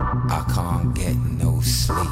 I 0.00 0.44
can't 0.54 0.94
get 0.94 1.16
no 1.16 1.60
sleep. 1.60 2.08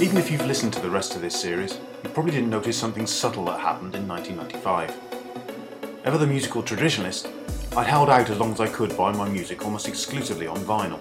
Even 0.00 0.16
if 0.16 0.30
you've 0.30 0.46
listened 0.46 0.72
to 0.72 0.80
the 0.80 0.90
rest 0.90 1.14
of 1.14 1.22
this 1.22 1.38
series, 1.38 1.78
you 2.02 2.10
probably 2.10 2.32
didn't 2.32 2.50
notice 2.50 2.76
something 2.76 3.06
subtle 3.06 3.44
that 3.46 3.60
happened 3.60 3.94
in 3.94 4.08
1995. 4.08 4.92
Ever 6.04 6.18
the 6.18 6.26
musical 6.26 6.62
traditionalist, 6.62 7.30
I'd 7.76 7.86
held 7.86 8.10
out 8.10 8.28
as 8.28 8.38
long 8.38 8.52
as 8.52 8.60
I 8.60 8.66
could 8.66 8.96
buy 8.96 9.12
my 9.12 9.28
music 9.28 9.64
almost 9.64 9.86
exclusively 9.86 10.48
on 10.48 10.58
vinyl. 10.58 11.00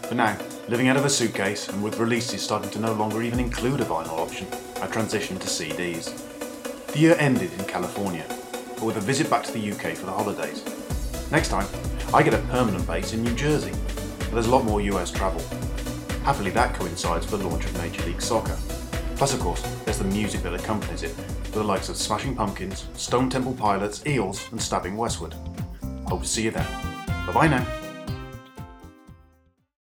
But 0.00 0.14
now, 0.14 0.38
living 0.66 0.88
out 0.88 0.96
of 0.96 1.04
a 1.04 1.10
suitcase 1.10 1.68
and 1.68 1.84
with 1.84 1.98
releases 1.98 2.40
starting 2.40 2.70
to 2.70 2.78
no 2.78 2.94
longer 2.94 3.20
even 3.20 3.38
include 3.38 3.82
a 3.82 3.84
vinyl 3.84 4.18
option, 4.18 4.46
I 4.80 4.86
transitioned 4.86 5.40
to 5.40 5.46
CDs. 5.46 6.86
The 6.86 6.98
year 6.98 7.16
ended 7.18 7.52
in 7.52 7.66
California, 7.66 8.24
but 8.76 8.84
with 8.84 8.96
a 8.96 9.00
visit 9.00 9.28
back 9.28 9.44
to 9.44 9.52
the 9.52 9.72
UK 9.72 9.94
for 9.94 10.06
the 10.06 10.12
holidays. 10.12 10.64
Next 11.30 11.48
time, 11.48 11.66
I 12.14 12.22
get 12.22 12.32
a 12.32 12.38
permanent 12.48 12.86
base 12.86 13.12
in 13.12 13.22
New 13.22 13.34
Jersey, 13.34 13.72
but 14.20 14.30
there's 14.30 14.46
a 14.46 14.50
lot 14.50 14.64
more 14.64 14.80
US 14.80 15.10
travel. 15.10 15.42
Happily, 16.24 16.50
that 16.52 16.74
coincides 16.74 17.30
with 17.30 17.42
the 17.42 17.46
launch 17.46 17.66
of 17.66 17.76
Major 17.76 18.02
League 18.06 18.22
Soccer. 18.22 18.56
Plus, 19.16 19.34
of 19.34 19.40
course, 19.40 19.60
there's 19.84 19.98
the 19.98 20.04
music 20.04 20.42
that 20.44 20.54
accompanies 20.54 21.02
it, 21.02 21.14
with 21.16 21.52
the 21.52 21.62
likes 21.62 21.90
of 21.90 21.96
Smashing 21.98 22.34
Pumpkins, 22.34 22.86
Stone 22.94 23.28
Temple 23.28 23.52
Pilots, 23.52 24.06
Eels, 24.06 24.50
and 24.50 24.60
Stabbing 24.60 24.96
Westward. 24.96 25.34
Hope 26.10 26.22
to 26.22 26.28
see 26.28 26.42
you 26.42 26.50
then. 26.50 26.66
Bye 27.26 27.32
bye 27.32 27.48
now. 27.48 27.79